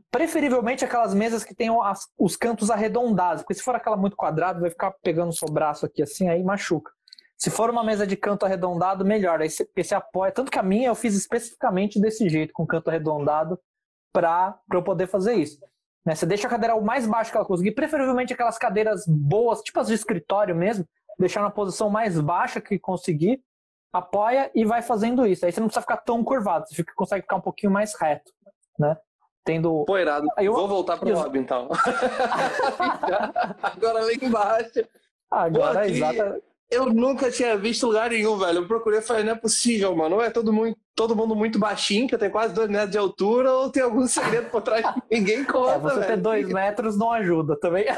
[0.09, 4.61] preferivelmente aquelas mesas que tenham as, os cantos arredondados, porque se for aquela muito quadrada,
[4.61, 6.91] vai ficar pegando o seu braço aqui assim, aí machuca.
[7.37, 9.41] Se for uma mesa de canto arredondado, melhor.
[9.41, 10.31] Aí você, você apoia.
[10.31, 13.59] Tanto que a minha eu fiz especificamente desse jeito, com canto arredondado,
[14.11, 15.59] para eu poder fazer isso.
[16.03, 16.15] Né?
[16.15, 19.79] Você deixa a cadeira o mais baixo que ela conseguir, preferivelmente aquelas cadeiras boas, tipo
[19.79, 20.87] as de escritório mesmo,
[21.19, 23.43] deixar na posição mais baixa que conseguir,
[23.91, 25.45] apoia e vai fazendo isso.
[25.45, 28.31] Aí você não precisa ficar tão curvado, você fica, consegue ficar um pouquinho mais reto,
[28.79, 28.97] né?
[29.43, 29.85] Tendo...
[29.85, 30.27] Pô, irado.
[30.37, 30.53] Eu...
[30.53, 31.69] Vou voltar para o hobby, então.
[33.63, 34.85] Agora lá embaixo.
[35.31, 36.41] Agora, Pô, exata...
[36.69, 38.59] Eu nunca tinha visto lugar nenhum, velho.
[38.59, 40.17] Eu procurei e falei, não é possível, mano.
[40.17, 42.97] Ou é todo mundo, todo mundo muito baixinho, que eu tenho quase dois metros de
[42.97, 46.07] altura, ou tem algum segredo por trás que ninguém conta, é, você velho.
[46.07, 47.85] ter dois metros não ajuda também.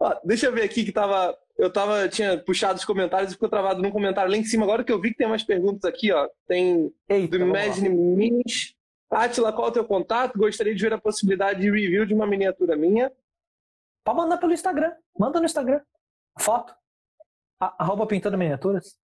[0.00, 1.36] Ó, deixa eu ver aqui que tava.
[1.62, 4.64] Eu tava, tinha puxado os comentários e ficou travado num comentário lá em cima.
[4.64, 6.28] Agora que eu vi que tem umas perguntas aqui, ó.
[6.44, 8.74] Tem Eita, do Imagine Minis.
[9.08, 10.36] Atila, qual é o teu contato?
[10.36, 13.12] Gostaria de ver a possibilidade de review de uma miniatura minha.
[14.04, 14.92] Pode mandar pelo Instagram.
[15.16, 15.80] Manda no Instagram
[16.36, 16.74] foto.
[17.60, 18.98] Arroba pintando miniaturas.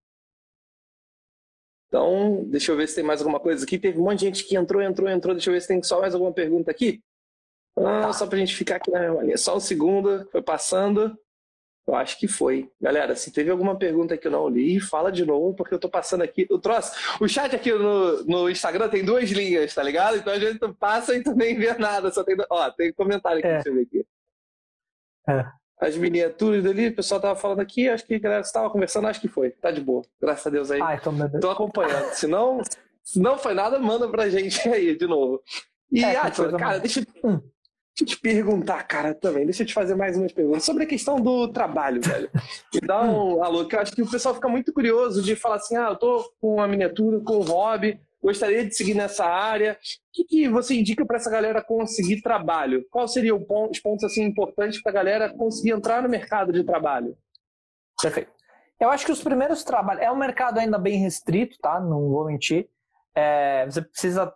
[1.89, 3.81] Então, deixa eu ver se tem mais alguma coisa aqui.
[3.81, 5.35] Teve um monte de gente que entrou, entrou, entrou.
[5.35, 7.03] Deixa eu ver se tem só mais alguma pergunta aqui.
[7.77, 8.13] Ah, tá.
[8.13, 9.37] Só pra gente ficar aqui na mesma linha.
[9.37, 11.19] Só um segundo, foi passando.
[11.87, 12.71] Eu acho que foi.
[12.81, 15.89] Galera, se teve alguma pergunta que eu não li, fala de novo, porque eu tô
[15.89, 16.47] passando aqui.
[16.51, 20.17] O troço, o chat aqui no, no Instagram tem duas linhas, tá ligado?
[20.17, 22.11] Então a gente passa e tu nem vê nada.
[22.11, 22.37] Só tem.
[22.49, 23.55] Ó, tem comentário aqui, é.
[23.55, 24.07] deixa eu ver aqui.
[25.29, 25.47] É.
[25.79, 29.21] As miniaturas ali, o pessoal tava falando aqui, acho que a galera estava conversando, acho
[29.21, 29.51] que foi.
[29.51, 30.03] Tá de boa.
[30.19, 30.81] Graças a Deus aí.
[30.81, 32.13] Ah, então, Tô acompanhando.
[32.13, 32.63] Se não,
[33.03, 35.43] se não foi nada, manda pra gente aí de novo.
[35.93, 37.31] E, é, ah, cara, deixa eu.
[37.31, 37.41] Hum.
[37.97, 39.45] Deixa eu te perguntar, cara, também.
[39.45, 42.29] Deixa eu te fazer mais umas perguntas sobre a questão do trabalho, velho.
[42.75, 45.57] Me dá um alô, que eu acho que o pessoal fica muito curioso de falar
[45.57, 49.75] assim: ah, eu tô com uma miniatura, com um hobby, gostaria de seguir nessa área.
[49.75, 52.85] O que, que você indica para essa galera conseguir trabalho?
[52.91, 57.17] Qual seria os pontos assim importantes para a galera conseguir entrar no mercado de trabalho?
[58.03, 58.33] Perfeito.
[58.81, 60.03] Eu acho que os primeiros trabalhos.
[60.03, 61.79] É um mercado ainda bem restrito, tá?
[61.79, 62.69] Não vou mentir.
[63.15, 64.35] É, você precisa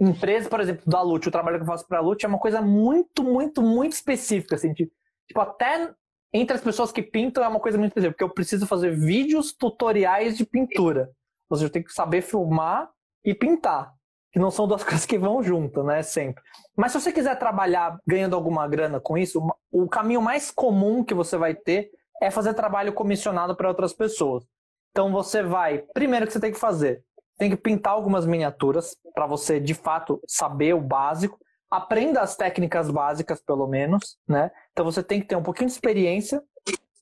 [0.00, 2.38] empresa, por exemplo, da Lute, o trabalho que eu faço para a Lute é uma
[2.38, 4.92] coisa muito, muito, muito específica, assim, tipo,
[5.36, 5.92] até
[6.32, 9.52] entre as pessoas que pintam é uma coisa muito específica, porque eu preciso fazer vídeos
[9.52, 11.10] tutoriais de pintura.
[11.48, 12.88] Ou seja, eu tenho que saber filmar
[13.24, 13.92] e pintar,
[14.32, 16.42] que não são duas coisas que vão junto, né, sempre.
[16.76, 21.14] Mas se você quiser trabalhar ganhando alguma grana com isso, o caminho mais comum que
[21.14, 21.90] você vai ter
[22.22, 24.44] é fazer trabalho comissionado para outras pessoas.
[24.90, 27.04] Então você vai, primeiro que você tem que fazer,
[27.40, 31.38] tem que pintar algumas miniaturas para você de fato saber o básico.
[31.70, 34.50] Aprenda as técnicas básicas, pelo menos, né?
[34.72, 36.42] Então você tem que ter um pouquinho de experiência,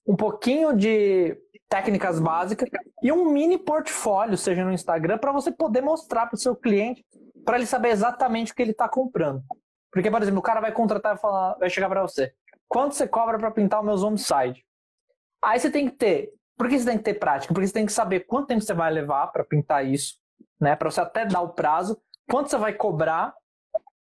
[0.06, 1.36] um pouquinho de
[1.68, 2.68] técnicas básicas
[3.02, 7.04] e um mini portfólio, seja no Instagram, para você poder mostrar para o seu cliente,
[7.44, 9.42] para ele saber exatamente o que ele está comprando.
[9.90, 12.32] Porque, por exemplo, o cara vai contratar e falar, vai chegar para você:
[12.68, 14.64] quanto você cobra para pintar o meu zombicide?
[15.42, 16.32] Aí você tem que ter.
[16.56, 17.52] Por que você tem que ter prática?
[17.52, 20.14] Porque você tem que saber quanto tempo você vai levar para pintar isso
[20.60, 20.76] né?
[20.76, 23.34] Para você até dar o prazo, quanto você vai cobrar,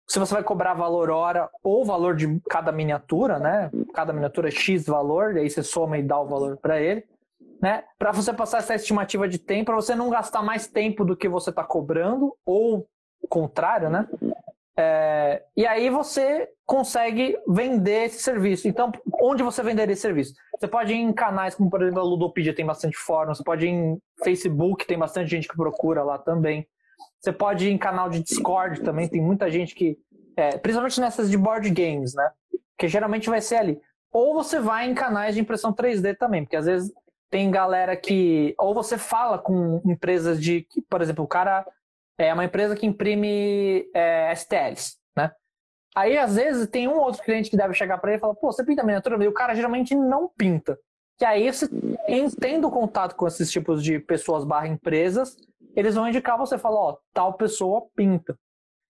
[0.08, 3.70] se você vai cobrar valor hora ou valor de cada miniatura, né?
[3.92, 7.04] Cada miniatura é X valor, e aí você soma e dá o valor para ele,
[7.60, 7.84] né?
[7.98, 11.28] Para você passar essa estimativa de tempo, para você não gastar mais tempo do que
[11.28, 12.86] você está cobrando, ou
[13.20, 14.08] o contrário, né?
[14.78, 18.68] É, e aí você consegue vender esse serviço.
[18.68, 20.34] Então, onde você venderia esse serviço?
[20.58, 23.66] Você pode ir em canais como, por exemplo, a Ludopedia tem bastante fórum, você pode
[23.66, 26.66] ir em Facebook, tem bastante gente que procura lá também.
[27.20, 29.98] Você pode ir em canal de Discord também, tem muita gente que.
[30.36, 32.30] É, principalmente nessas de board games, né?
[32.78, 33.80] Que geralmente vai ser ali.
[34.12, 36.92] Ou você vai em canais de impressão 3D também, porque às vezes
[37.30, 38.54] tem galera que.
[38.58, 40.66] Ou você fala com empresas de.
[40.88, 41.66] Por exemplo, o cara
[42.18, 45.32] é uma empresa que imprime é, STLs, né?
[45.94, 48.52] Aí, às vezes, tem um outro cliente que deve chegar para ele e falar, pô,
[48.52, 49.22] você pinta miniatura?
[49.22, 50.78] E o cara geralmente não pinta.
[51.18, 51.68] Que aí, você
[52.38, 55.36] tendo contato com esses tipos de pessoas barra empresas,
[55.74, 58.38] eles vão indicar você, falar, ó, tal pessoa pinta.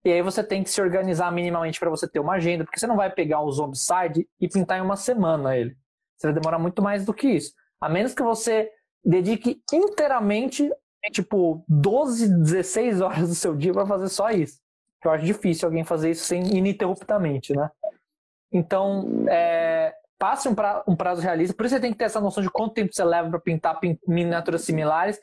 [0.05, 2.87] E aí você tem que se organizar minimamente para você ter uma agenda, porque você
[2.87, 5.77] não vai pegar o Zombicide e pintar em uma semana ele.
[6.17, 7.53] Você vai demorar muito mais do que isso.
[7.81, 8.71] A menos que você
[9.05, 10.71] dedique inteiramente
[11.11, 14.59] tipo, 12, 16 horas do seu dia para fazer só isso.
[15.05, 17.71] Eu acho difícil alguém fazer isso sem ininterruptamente, né?
[18.51, 19.95] Então, é,
[20.25, 21.55] passe um, pra, um prazo realista.
[21.55, 23.79] Por isso você tem que ter essa noção de quanto tempo você leva para pintar
[24.09, 25.21] miniaturas similares.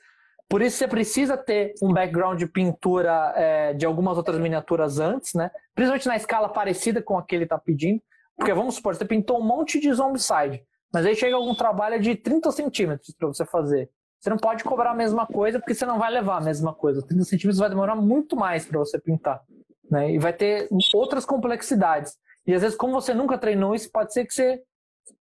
[0.48, 5.34] Por isso você precisa ter um background de pintura é, de algumas outras miniaturas antes,
[5.34, 5.50] né?
[5.74, 8.00] Principalmente na escala parecida com a que ele está pedindo.
[8.38, 12.16] Porque vamos supor, você pintou um monte de zombicide, mas aí chega algum trabalho de
[12.16, 13.90] 30 centímetros para você fazer.
[14.20, 17.02] Você não pode cobrar a mesma coisa porque você não vai levar a mesma coisa.
[17.02, 19.42] 30 centímetros vai demorar muito mais para você pintar.
[19.90, 20.12] Né?
[20.12, 22.16] E vai ter outras complexidades.
[22.46, 24.62] E às vezes, como você nunca treinou isso, pode ser que você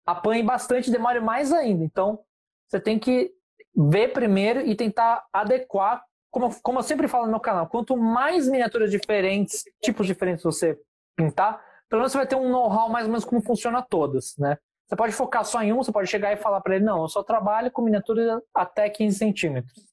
[0.06, 1.84] apanhe bastante e demore mais ainda.
[1.84, 2.20] Então,
[2.68, 3.32] você tem que
[3.76, 6.04] ver primeiro e tentar adequar.
[6.32, 10.78] Como, como eu sempre falo no meu canal, quanto mais miniaturas diferentes, tipos diferentes você
[11.16, 11.60] pintar,
[11.90, 14.58] pelo menos você vai ter um know-how mais ou menos como funciona todas, né?
[14.88, 17.08] Você pode focar só em um, você pode chegar e falar para ele, não, eu
[17.08, 19.86] só trabalho com miniatura até 15 centímetros.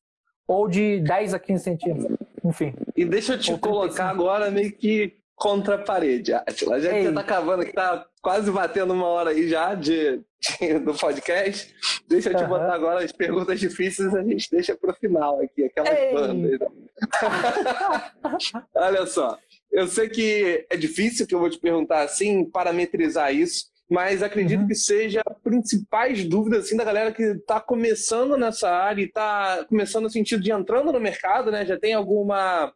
[0.46, 2.74] Ou de 10 a 15 centímetros, enfim.
[2.94, 6.80] E deixa eu te colocar agora meio que contra a parede, Atila.
[6.80, 10.22] Já que você tá cavando que tá quase batendo uma hora aí já de,
[10.58, 11.72] de do podcast,
[12.08, 12.48] deixa eu te uhum.
[12.48, 16.14] botar agora as perguntas difíceis, a gente deixa pro final aqui, aquelas Ei.
[16.14, 16.68] bandas.
[18.74, 19.38] Olha só,
[19.70, 24.62] eu sei que é difícil que eu vou te perguntar assim, parametrizar isso, mas acredito
[24.62, 24.66] uhum.
[24.66, 30.04] que seja principais dúvidas assim da galera que está começando nessa área e está começando
[30.04, 31.64] no sentido de entrando no mercado, né?
[31.64, 32.72] Já tem alguma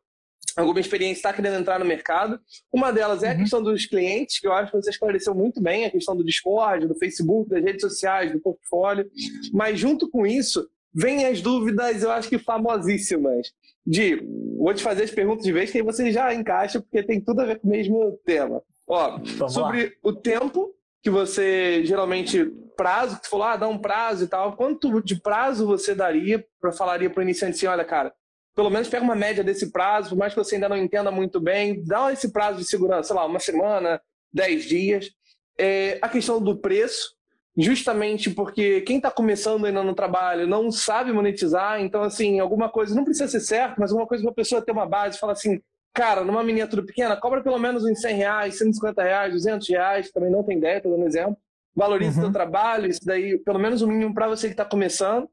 [0.57, 2.41] alguma experiência, está querendo entrar no mercado.
[2.73, 3.39] Uma delas é a uhum.
[3.39, 6.87] questão dos clientes, que eu acho que você esclareceu muito bem, a questão do Discord,
[6.87, 9.11] do Facebook, das redes sociais, do portfólio.
[9.53, 13.49] Mas junto com isso, vem as dúvidas, eu acho que famosíssimas.
[13.87, 14.23] De,
[14.59, 17.41] vou te fazer as perguntas de vez que aí você já encaixa, porque tem tudo
[17.41, 18.63] a ver com o mesmo tema.
[18.87, 19.91] Ó, sobre lá.
[20.03, 24.57] o tempo que você geralmente prazo, que você falou, ah, dá um prazo e tal.
[24.57, 28.13] Quanto de prazo você daria para falaria para o iniciante assim, olha, cara,
[28.55, 31.41] pelo menos pega uma média desse prazo, por mais que você ainda não entenda muito
[31.41, 34.01] bem, dá esse prazo de segurança, sei lá, uma semana,
[34.33, 35.11] dez dias.
[35.59, 37.15] É, a questão do preço,
[37.57, 42.95] justamente porque quem está começando ainda no trabalho não sabe monetizar, então, assim, alguma coisa,
[42.95, 45.61] não precisa ser certo, mas alguma coisa para a pessoa ter uma base, falar assim,
[45.93, 50.31] cara, numa miniatura pequena, cobra pelo menos uns 100 reais, 150 reais, 200 reais, também
[50.31, 51.37] não tem ideia, estou dando exemplo.
[51.75, 52.25] Valorize uhum.
[52.25, 55.29] seu trabalho, isso daí, pelo menos o mínimo para você que está começando.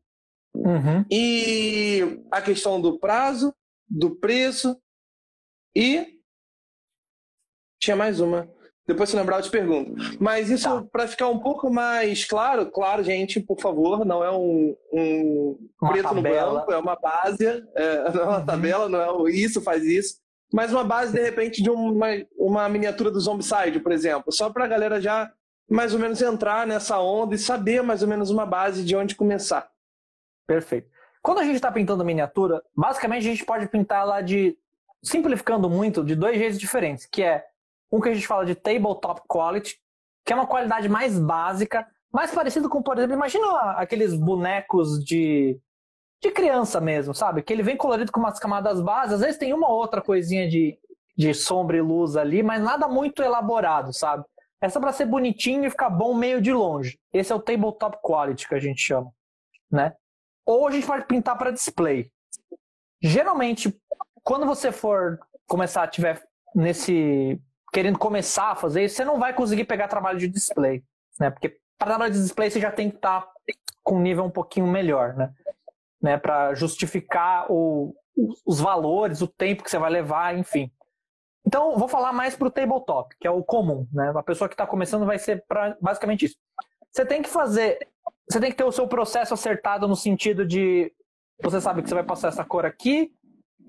[0.66, 1.05] Uhum.
[1.12, 3.53] E a questão do prazo,
[3.89, 4.78] do preço
[5.76, 6.18] e.
[7.80, 8.49] Tinha mais uma.
[8.88, 9.93] Depois, se lembrar, eu te pergunto.
[10.18, 10.82] Mas isso, tá.
[10.89, 16.03] para ficar um pouco mais claro, claro, gente, por favor, não é um, um preto
[16.03, 16.14] tabela.
[16.14, 18.45] no branco, é uma base, é, não é uma uhum.
[18.45, 20.16] tabela, não é um, isso faz isso.
[20.53, 24.32] Mas uma base, de repente, de uma, uma miniatura do Zombicide, por exemplo.
[24.32, 25.30] Só para a galera já
[25.70, 29.16] mais ou menos entrar nessa onda e saber mais ou menos uma base de onde
[29.16, 29.70] começar.
[30.48, 30.89] Perfeito.
[31.22, 34.58] Quando a gente está pintando miniatura, basicamente a gente pode pintar lá de,
[35.04, 37.45] simplificando muito, de dois jeitos diferentes, que é
[37.91, 39.78] um que a gente fala de tabletop quality,
[40.26, 45.60] que é uma qualidade mais básica, mais parecido com, por exemplo, imagina aqueles bonecos de,
[46.22, 47.41] de criança mesmo, sabe?
[47.41, 50.80] Que ele vem colorido com umas camadas bases, às vezes tem uma outra coisinha de,
[51.18, 54.24] de sombra e luz ali, mas nada muito elaborado, sabe?
[54.62, 56.98] É só para ser bonitinho e ficar bom meio de longe.
[57.14, 59.12] Esse é o tabletop quality que a gente chama,
[59.70, 59.93] né?
[60.48, 62.10] Ou a gente pode pintar para display.
[63.02, 63.78] Geralmente,
[64.24, 66.24] quando você for começar tiver
[66.56, 67.39] nesse
[67.74, 70.82] querendo começar a fazer isso, você não vai conseguir pegar trabalho de display,
[71.20, 71.30] né?
[71.30, 73.34] Porque para trabalho de display você já tem que estar tá
[73.84, 75.34] com um nível um pouquinho melhor, né?
[76.02, 76.18] né?
[76.18, 77.93] Para justificar o,
[78.45, 80.72] os valores, o tempo que você vai levar, enfim.
[81.45, 84.12] Então, vou falar mais para o tabletop, que é o comum, né?
[84.12, 86.36] Uma pessoa que está começando vai ser pra, basicamente isso.
[86.91, 87.88] Você tem que fazer
[88.30, 90.91] você tem que ter o seu processo acertado no sentido de
[91.41, 93.11] você sabe que você vai passar essa cor aqui,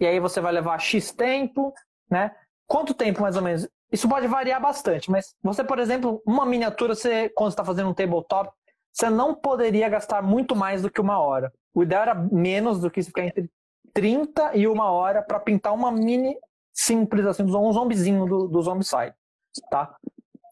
[0.00, 1.72] e aí você vai levar X tempo,
[2.10, 2.34] né?
[2.66, 3.68] Quanto tempo mais ou menos?
[3.90, 7.94] Isso pode variar bastante, mas você, por exemplo, uma miniatura, você, quando está fazendo um
[7.94, 8.50] tabletop,
[8.92, 11.52] você não poderia gastar muito mais do que uma hora.
[11.74, 13.50] O ideal era menos do que isso, ficar entre
[13.94, 16.36] 30 e uma hora para pintar uma mini
[16.72, 19.14] simples, assim, um zombizinho do, do Zombicide,
[19.70, 19.96] tá?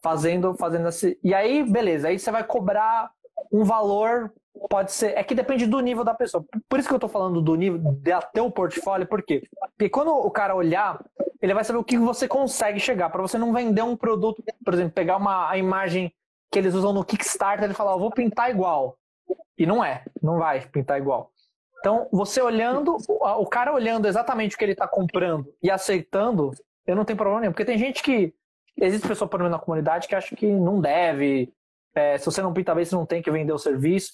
[0.03, 1.15] Fazendo, fazendo assim.
[1.23, 3.11] E aí, beleza, aí você vai cobrar
[3.51, 4.33] um valor
[4.69, 5.17] pode ser.
[5.17, 6.43] É que depende do nível da pessoa.
[6.67, 7.81] Por isso que eu tô falando do nível
[8.15, 9.43] até o portfólio, por quê?
[9.77, 11.03] Porque quando o cara olhar,
[11.41, 13.09] ele vai saber o que você consegue chegar.
[13.09, 16.11] Para você não vender um produto, por exemplo, pegar uma a imagem
[16.51, 18.97] que eles usam no Kickstarter e falar, eu vou pintar igual.
[19.57, 21.31] E não é, não vai pintar igual.
[21.79, 26.51] Então, você olhando, o cara olhando exatamente o que ele está comprando e aceitando,
[26.85, 27.51] eu não tenho problema nenhum.
[27.51, 28.33] Porque tem gente que.
[28.79, 31.51] Existe pessoa, por exemplo, na comunidade que acha que não deve,
[31.97, 34.11] é, se você não pinta bem, você não tem que vender o serviço.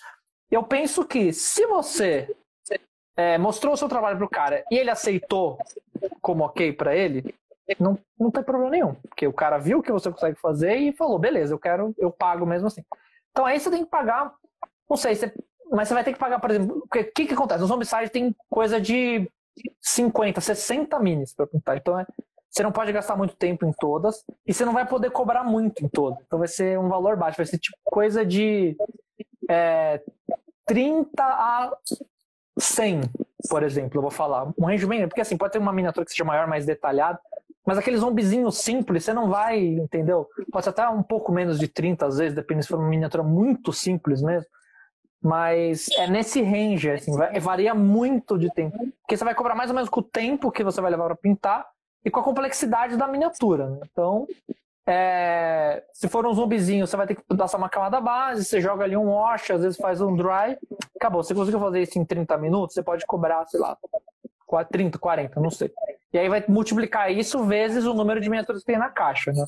[0.49, 2.33] Eu penso que se você
[3.17, 5.57] é, mostrou o seu trabalho para o cara e ele aceitou
[6.21, 7.35] como ok para ele,
[7.77, 8.93] não, não tem problema nenhum.
[8.95, 12.09] Porque o cara viu o que você consegue fazer e falou, beleza, eu quero, eu
[12.09, 12.83] pago mesmo assim.
[13.31, 14.33] Então aí você tem que pagar,
[14.89, 15.33] não sei, você,
[15.69, 17.59] mas você vai ter que pagar, por exemplo, o que, que, que acontece?
[17.59, 19.29] No Zombicide tem coisa de
[19.81, 21.75] 50, 60 minis para pintar.
[21.75, 22.05] Então é,
[22.53, 25.83] você não pode gastar muito tempo em todas e você não vai poder cobrar muito
[25.83, 26.19] em todas.
[26.23, 28.77] Então vai ser um valor baixo, vai ser tipo coisa de
[29.49, 29.99] é,
[30.67, 31.75] 30 a
[32.59, 33.01] 100,
[33.49, 34.53] por exemplo, eu vou falar.
[34.55, 37.19] Um range bem, porque assim, pode ter uma miniatura que seja maior, mais detalhada,
[37.65, 40.29] mas aqueles zombizinhos simples, você não vai, entendeu?
[40.51, 43.23] Pode ser até um pouco menos de 30 às vezes, dependendo se for uma miniatura
[43.23, 44.47] muito simples mesmo.
[45.19, 48.77] Mas é nesse range, assim, varia muito de tempo.
[49.01, 51.15] Porque você vai cobrar mais ou menos com o tempo que você vai levar para
[51.15, 51.65] pintar
[52.05, 53.69] e com a complexidade da miniatura.
[53.69, 53.79] Né?
[53.91, 54.27] Então,
[54.85, 58.83] é, se for um zumbizinho, você vai ter que passar uma camada base, você joga
[58.83, 60.57] ali um wash, às vezes faz um dry,
[60.95, 61.23] acabou.
[61.23, 63.77] Você conseguiu fazer isso em 30 minutos, você pode cobrar, sei lá,
[64.69, 65.71] 30, 40, não sei.
[66.11, 69.45] E aí vai multiplicar isso vezes o número de miniaturas que tem na caixa, né?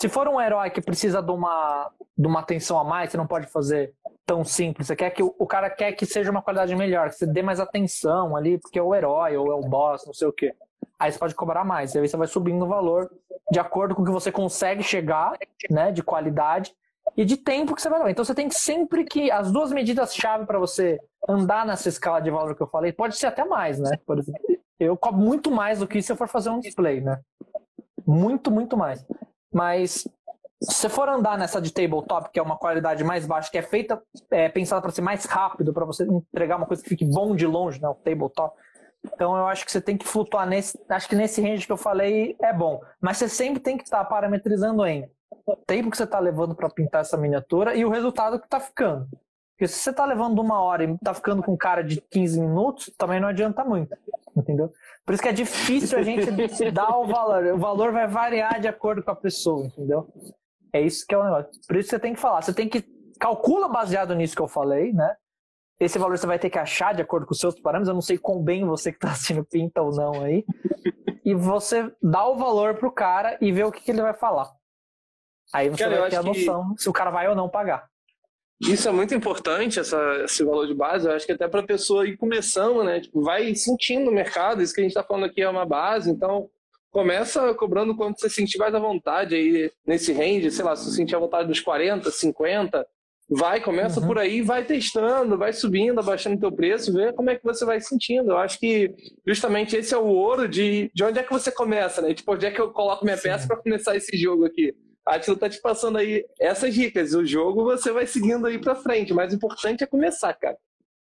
[0.00, 3.26] Se for um herói que precisa de uma, de uma atenção a mais, você não
[3.26, 3.92] pode fazer
[4.24, 4.86] tão simples.
[4.86, 7.42] Você quer que o, o cara quer que seja uma qualidade melhor, que você dê
[7.42, 10.54] mais atenção ali, porque é o herói ou é o boss, não sei o quê
[10.98, 11.94] aí você pode cobrar mais.
[11.94, 13.10] E aí você vai subindo o valor
[13.50, 15.32] de acordo com o que você consegue chegar,
[15.70, 16.74] né, de qualidade
[17.16, 18.10] e de tempo que você vai levar.
[18.10, 20.98] Então você tem que sempre que as duas medidas-chave para você
[21.28, 23.98] andar nessa escala de valor que eu falei, pode ser até mais, né?
[24.06, 24.40] Por exemplo,
[24.78, 27.20] eu cobro muito mais do que se eu for fazer um display, né?
[28.06, 29.04] Muito, muito mais.
[29.52, 30.06] Mas
[30.60, 33.62] se você for andar nessa de tabletop, que é uma qualidade mais baixa, que é
[33.62, 34.00] feita,
[34.30, 37.46] é, pensada para ser mais rápido, para você entregar uma coisa que fique bom de
[37.46, 37.88] longe, né?
[37.88, 38.54] O tabletop
[39.04, 40.78] então eu acho que você tem que flutuar nesse.
[40.88, 42.80] Acho que nesse range que eu falei é bom.
[43.00, 45.08] Mas você sempre tem que estar parametrizando em
[45.66, 49.08] tempo que você está levando para pintar essa miniatura e o resultado que está ficando.
[49.52, 52.92] Porque se você está levando uma hora e está ficando com cara de 15 minutos,
[52.96, 53.96] também não adianta muito,
[54.36, 54.72] entendeu?
[55.04, 56.30] Por isso que é difícil a gente
[56.70, 57.44] dar o valor.
[57.46, 60.06] O valor vai variar de acordo com a pessoa, entendeu?
[60.72, 61.50] É isso que é o negócio.
[61.66, 62.42] Por isso você tem que falar.
[62.42, 62.84] Você tem que
[63.18, 65.16] calcula baseado nisso que eu falei, né?
[65.80, 67.88] Esse valor você vai ter que achar de acordo com os seus parâmetros.
[67.88, 70.44] Eu não sei quão bem você que está assistindo pinta ou não aí.
[71.24, 74.50] E você dá o valor pro cara e vê o que, que ele vai falar.
[75.52, 76.82] Aí você cara, vai ter a noção que...
[76.82, 77.88] se o cara vai ou não pagar.
[78.60, 81.06] Isso é muito importante, essa, esse valor de base.
[81.06, 83.00] Eu acho que até para a pessoa ir começando, né?
[83.00, 84.62] Tipo, vai sentindo o mercado.
[84.62, 86.10] Isso que a gente está falando aqui é uma base.
[86.10, 86.50] Então,
[86.90, 90.50] começa cobrando quando você sentir mais à vontade aí nesse range.
[90.50, 92.86] Sei lá, se você sentir a vontade dos 40, 50,
[93.28, 94.06] vai, começa uhum.
[94.06, 97.64] por aí, vai testando, vai subindo, abaixando o teu preço, vê como é que você
[97.64, 98.30] vai sentindo.
[98.30, 98.94] Eu acho que
[99.26, 102.14] justamente esse é o ouro de, de onde é que você começa, né?
[102.14, 103.28] Tipo, onde é que eu coloco minha Sim.
[103.28, 104.74] peça para começar esse jogo aqui
[105.08, 107.14] a Atila tá te passando aí essas dicas.
[107.14, 109.12] O jogo você vai seguindo aí pra frente.
[109.12, 110.58] O mais importante é começar, cara.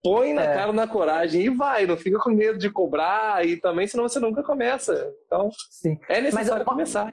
[0.02, 0.54] Põe na é.
[0.54, 1.84] cara, na coragem e vai.
[1.84, 5.12] Não fica com medo de cobrar e também, senão você nunca começa.
[5.26, 5.98] Então, Sim.
[6.08, 7.12] é necessário Mas, começar.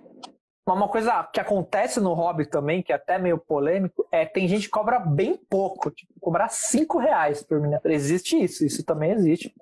[0.67, 4.63] Uma coisa que acontece no hobby também, que é até meio polêmico, é tem gente
[4.63, 7.93] que cobra bem pouco, tipo, cobrar 5 reais por miniatura.
[7.93, 9.53] Existe isso, isso também existe.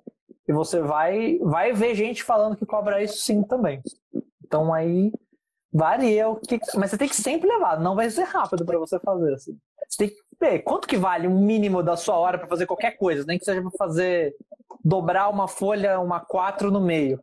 [0.48, 3.82] E você vai, vai ver gente falando que cobra isso sim também.
[4.42, 5.12] Então aí
[5.74, 6.60] Varia o que.
[6.76, 9.34] Mas você tem que sempre levar, não vai ser rápido para você fazer.
[9.34, 9.58] Assim.
[9.88, 12.92] Você tem que ver quanto que vale um mínimo da sua hora para fazer qualquer
[12.92, 14.36] coisa, nem que seja para fazer
[14.84, 17.20] dobrar uma folha, uma 4 no meio.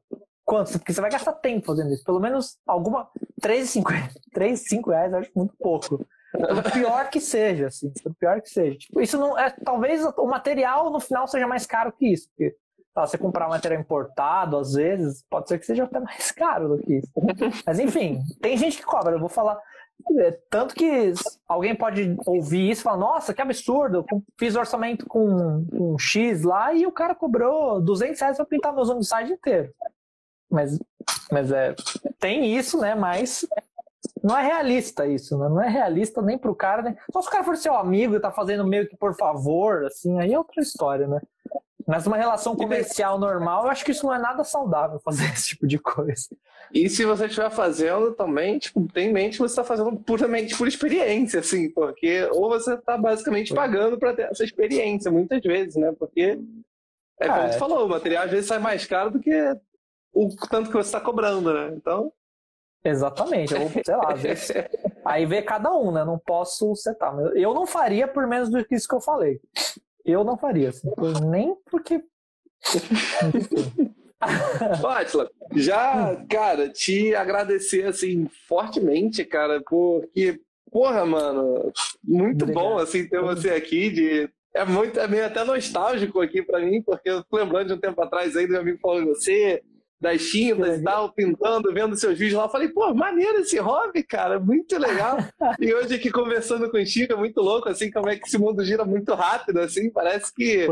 [0.52, 0.74] Quanto?
[0.74, 2.04] Porque você vai gastar tempo fazendo isso.
[2.04, 3.08] Pelo menos alguma.
[3.42, 4.12] 3,50.
[4.34, 6.06] 3, 5 reais eu acho muito pouco.
[6.34, 7.90] Pelo pior que seja, assim.
[8.04, 8.78] Pelo pior que seja.
[8.78, 9.50] Tipo, isso não é.
[9.50, 12.28] Talvez o material no final seja mais caro que isso.
[12.36, 12.54] Porque
[12.94, 16.76] Tá, você comprar um material importado, às vezes, pode ser que seja até mais caro
[16.76, 17.08] do que isso.
[17.66, 19.16] Mas enfim, tem gente que cobra.
[19.16, 19.58] Eu vou falar.
[20.18, 21.14] É, tanto que
[21.48, 26.44] alguém pode ouvir isso e falar, nossa, que absurdo, eu fiz orçamento com, com X
[26.44, 29.74] lá e o cara cobrou 200 reais para pintar meu zone site inteiro.
[30.52, 30.78] Mas,
[31.32, 31.74] mas é,
[32.20, 32.94] tem isso, né?
[32.94, 33.48] Mas
[34.24, 35.48] não é realista isso, né?
[35.48, 36.98] Não é realista nem pro cara, né?
[37.12, 40.20] Só se o cara for seu amigo e tá fazendo meio que por favor, assim,
[40.20, 41.22] aí é outra história, né?
[41.88, 45.50] Mas uma relação comercial normal, eu acho que isso não é nada saudável fazer esse
[45.50, 46.28] tipo de coisa.
[46.74, 50.58] E se você estiver fazendo também, tipo, tem em mente que você está fazendo puramente
[50.58, 55.76] por experiência, assim, porque ou você está basicamente pagando para ter essa experiência, muitas vezes,
[55.76, 55.94] né?
[55.98, 56.40] Porque
[57.20, 57.60] é como ah, você é.
[57.60, 59.32] falou, o material às vezes sai mais caro do que
[60.14, 61.72] o tanto que você está cobrando, né?
[61.76, 62.12] Então.
[62.84, 64.52] Exatamente, ou sei lá, às vezes.
[65.06, 66.04] Aí vê cada um, né?
[66.04, 67.16] Não posso setar.
[67.36, 69.40] Eu não faria por menos do que isso que eu falei.
[70.04, 70.90] Eu não faria, assim,
[71.30, 72.04] nem porque.
[74.84, 75.30] Ótimo.
[75.56, 80.40] Já, cara, te agradecer assim fortemente, cara, porque,
[80.72, 81.72] porra, mano,
[82.04, 82.64] muito Obrigado.
[82.64, 86.82] bom assim ter você aqui de é muito é meio até nostálgico aqui para mim,
[86.82, 89.64] porque eu tô lembrando de um tempo atrás aí do meu amigo falando você,
[90.02, 92.46] das tintas e tal, pintando, vendo seus vídeos lá.
[92.46, 95.18] Eu falei, pô, maneiro esse hobby, cara, muito legal.
[95.60, 98.84] e hoje aqui conversando contigo é muito louco, assim, como é que esse mundo gira
[98.84, 100.68] muito rápido, assim, parece que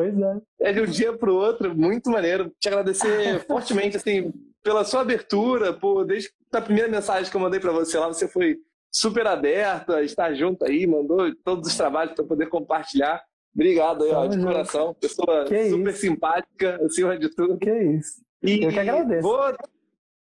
[0.60, 0.70] é.
[0.72, 2.52] é de um dia pro outro, muito maneiro.
[2.60, 7.60] Te agradecer fortemente, assim, pela sua abertura, por, desde a primeira mensagem que eu mandei
[7.60, 8.58] para você lá, você foi
[8.92, 13.22] super aberto a estar junto aí, mandou todos os trabalhos para poder compartilhar.
[13.54, 14.96] Obrigado aí, ó, de coração.
[14.96, 16.02] Pessoa que super isso?
[16.02, 17.60] simpática, acima de tudo.
[17.60, 18.28] Que isso.
[18.42, 19.22] E eu que agradeço.
[19.22, 19.54] Vou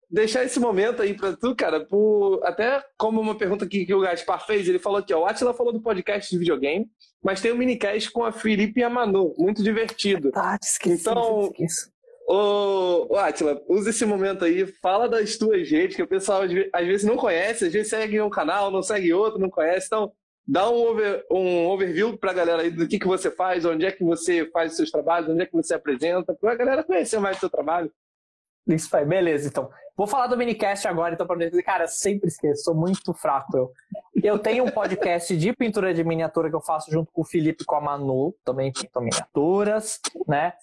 [0.10, 4.01] deixar esse momento aí para tu, cara, por até como uma pergunta que, que o
[4.01, 6.89] Gaspar fez, ele falou aqui, ó, o Atila falou do podcast de videogame,
[7.24, 10.32] mas tem um minicast com a Felipe e a Manu, muito divertido.
[10.34, 11.91] Ah, esqueci, então, esqueci.
[12.28, 16.41] Ô, ô Atila, usa esse momento aí, fala das tuas redes, que o pessoal
[16.73, 20.11] às vezes não conhece, às vezes segue um canal, não segue outro, não conhece, então
[20.49, 23.85] dá um, over, um overview para a galera aí do que, que você faz, onde
[23.85, 26.84] é que você faz os seus trabalhos, onde é que você apresenta, para a galera
[26.84, 27.91] conhecer mais o seu trabalho.
[28.67, 29.69] Isso aí, beleza, então.
[29.95, 33.71] Vou falar do minicast agora, então, para dizer, cara, sempre esqueço, sou muito fraco eu.
[34.23, 37.63] Eu tenho um podcast de pintura de miniatura que eu faço junto com o Felipe
[37.63, 40.53] e com a Manu, também pintam miniaturas, né?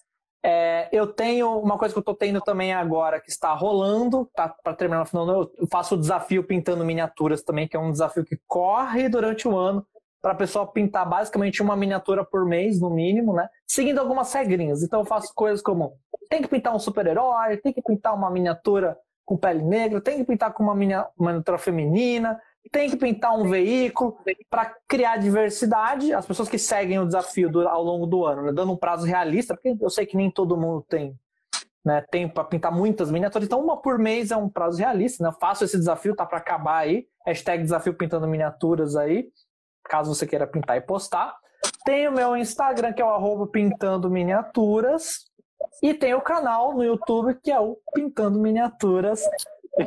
[0.49, 4.49] É, eu tenho uma coisa que eu estou tendo também agora que está rolando, tá
[4.49, 8.25] para terminar no final, eu faço o desafio pintando miniaturas também, que é um desafio
[8.25, 9.85] que corre durante o ano
[10.23, 13.49] para a pessoa pintar basicamente uma miniatura por mês, no mínimo, né?
[13.67, 14.85] Seguindo algumas regrinhas.
[14.85, 15.95] Então eu faço coisas como
[16.31, 20.25] tem que pintar um super-herói, tem que pintar uma miniatura com pele negra, tem que
[20.25, 22.41] pintar com uma miniatura feminina,
[22.71, 24.19] tem que pintar um veículo
[24.51, 26.13] para criar diversidade.
[26.13, 29.07] As pessoas que seguem o desafio do, ao longo do ano, né, dando um prazo
[29.07, 31.15] realista, porque eu sei que nem todo mundo tem
[31.85, 35.31] né, tempo para pintar muitas miniaturas, então uma por mês é um prazo realista, né?
[35.31, 37.07] Eu faço esse desafio, tá para acabar aí.
[37.25, 39.29] Hashtag desafio pintando miniaturas aí,
[39.85, 41.37] caso você queira pintar e postar.
[41.85, 45.27] Tem o meu Instagram, que é o arroba pintando miniaturas.
[45.83, 49.23] E tem o canal no YouTube, que é o Pintando Miniaturas,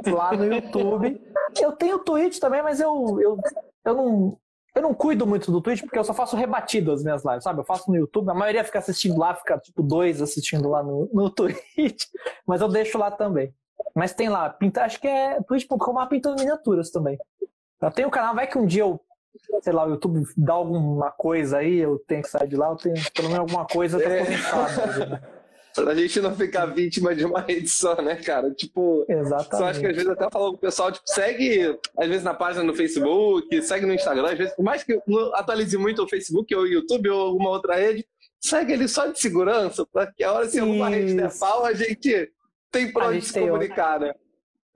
[0.08, 1.22] lá no YouTube.
[1.62, 3.38] Eu tenho Twitch também, mas eu, eu,
[3.86, 4.38] eu não
[4.76, 7.60] eu não cuido muito do Twitch porque eu só faço rebatido as minhas lives, sabe?
[7.60, 11.10] Eu faço no YouTube, a maioria fica assistindo lá, fica tipo dois assistindo lá no,
[11.12, 12.06] no Twitch,
[12.46, 13.54] mas eu deixo lá também.
[13.96, 17.18] Mas tem lá, pinta, acho que é twitch.com pintando miniaturas também.
[17.82, 19.00] Eu tenho o canal, vai que um dia eu,
[19.62, 22.76] sei lá, o YouTube dá alguma coisa aí, eu tenho que sair de lá, eu
[22.76, 24.26] tenho pelo menos alguma coisa pra É.
[24.26, 25.10] começar.
[25.10, 25.22] né?
[25.84, 28.52] Pra gente não ficar vítima de uma rede só, né, cara?
[28.52, 29.58] Tipo, Exatamente.
[29.58, 32.34] Só acho que às vezes até falo com o pessoal, tipo, segue às vezes na
[32.34, 36.08] página no Facebook, segue no Instagram, às vezes, por mais que não atualize muito o
[36.08, 38.06] Facebook ou o YouTube ou alguma outra rede,
[38.40, 41.74] segue ele só de segurança, para que a hora se alguma rede der pau, a
[41.74, 42.32] gente
[42.72, 44.14] tem pra onde se comunicar, né?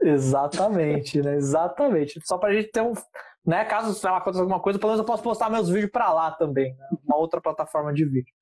[0.01, 1.35] Exatamente, né?
[1.35, 2.19] Exatamente.
[2.25, 2.93] Só pra gente ter um.
[3.45, 6.13] Né, caso sei lá, aconteça alguma coisa, pelo menos eu posso postar meus vídeos pra
[6.13, 6.87] lá também, né?
[7.05, 8.33] Uma outra plataforma de vídeo.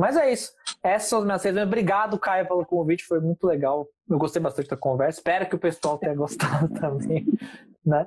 [0.00, 0.52] Mas é isso.
[0.82, 1.62] Essas são as minhas redes.
[1.62, 3.04] Obrigado, Caio, pelo convite.
[3.04, 3.86] Foi muito legal.
[4.08, 5.18] Eu gostei bastante da conversa.
[5.20, 7.26] Espero que o pessoal tenha gostado também,
[7.84, 8.06] né?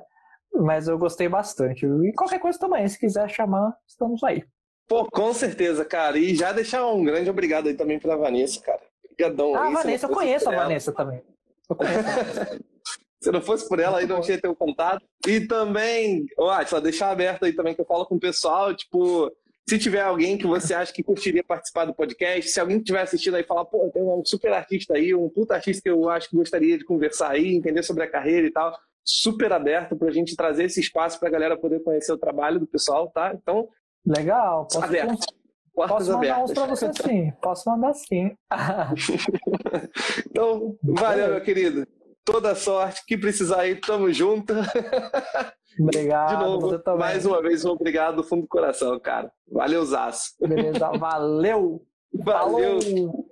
[0.52, 1.86] Mas eu gostei bastante.
[1.86, 4.42] E qualquer coisa também, se quiser chamar, estamos aí.
[4.88, 6.18] Pô, com certeza, cara.
[6.18, 8.80] E já deixar um grande obrigado aí também pra Vanessa, cara.
[9.04, 9.72] Obrigadão Ah, aí.
[9.72, 11.22] Vanessa, eu conheço a ela- Vanessa também.
[11.70, 12.60] Eu conheço a Vanessa.
[13.22, 15.02] Se não fosse por ela, aí não tinha teu contato.
[15.26, 19.30] E também, ó, deixar aberto aí também que eu falo com o pessoal, tipo,
[19.68, 23.02] se tiver alguém que você acha que curtiria participar do podcast, se alguém que estiver
[23.02, 26.28] assistindo aí falar, pô, tem um super artista aí, um puta artista que eu acho
[26.28, 30.36] que gostaria de conversar aí, entender sobre a carreira e tal, super aberto pra gente
[30.36, 33.32] trazer esse espaço pra galera poder conhecer o trabalho do pessoal, tá?
[33.34, 33.68] Então,
[34.06, 34.66] Legal.
[34.66, 35.26] Posso, aberto.
[35.74, 36.52] Portas posso mandar uns abertas.
[36.52, 37.32] pra você sim.
[37.42, 38.36] Posso mandar sim.
[40.30, 41.86] Então, valeu, meu querido.
[42.24, 43.02] Toda sorte.
[43.06, 44.54] que precisar aí, tamo junto.
[45.78, 46.38] Obrigado.
[46.38, 47.00] De novo, você também.
[47.00, 49.32] mais uma vez, um obrigado do fundo do coração, cara.
[49.50, 50.34] Valeu, Zaço.
[50.40, 51.84] Beleza, valeu.
[52.14, 52.80] Valeu.
[52.80, 53.28] Falou.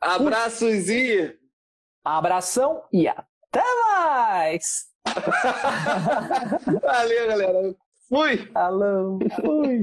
[0.00, 1.34] Abraços e.
[2.04, 4.84] Abração e até mais.
[6.82, 7.74] Valeu, galera.
[8.08, 8.50] Fui!
[8.54, 9.82] Alô, fui.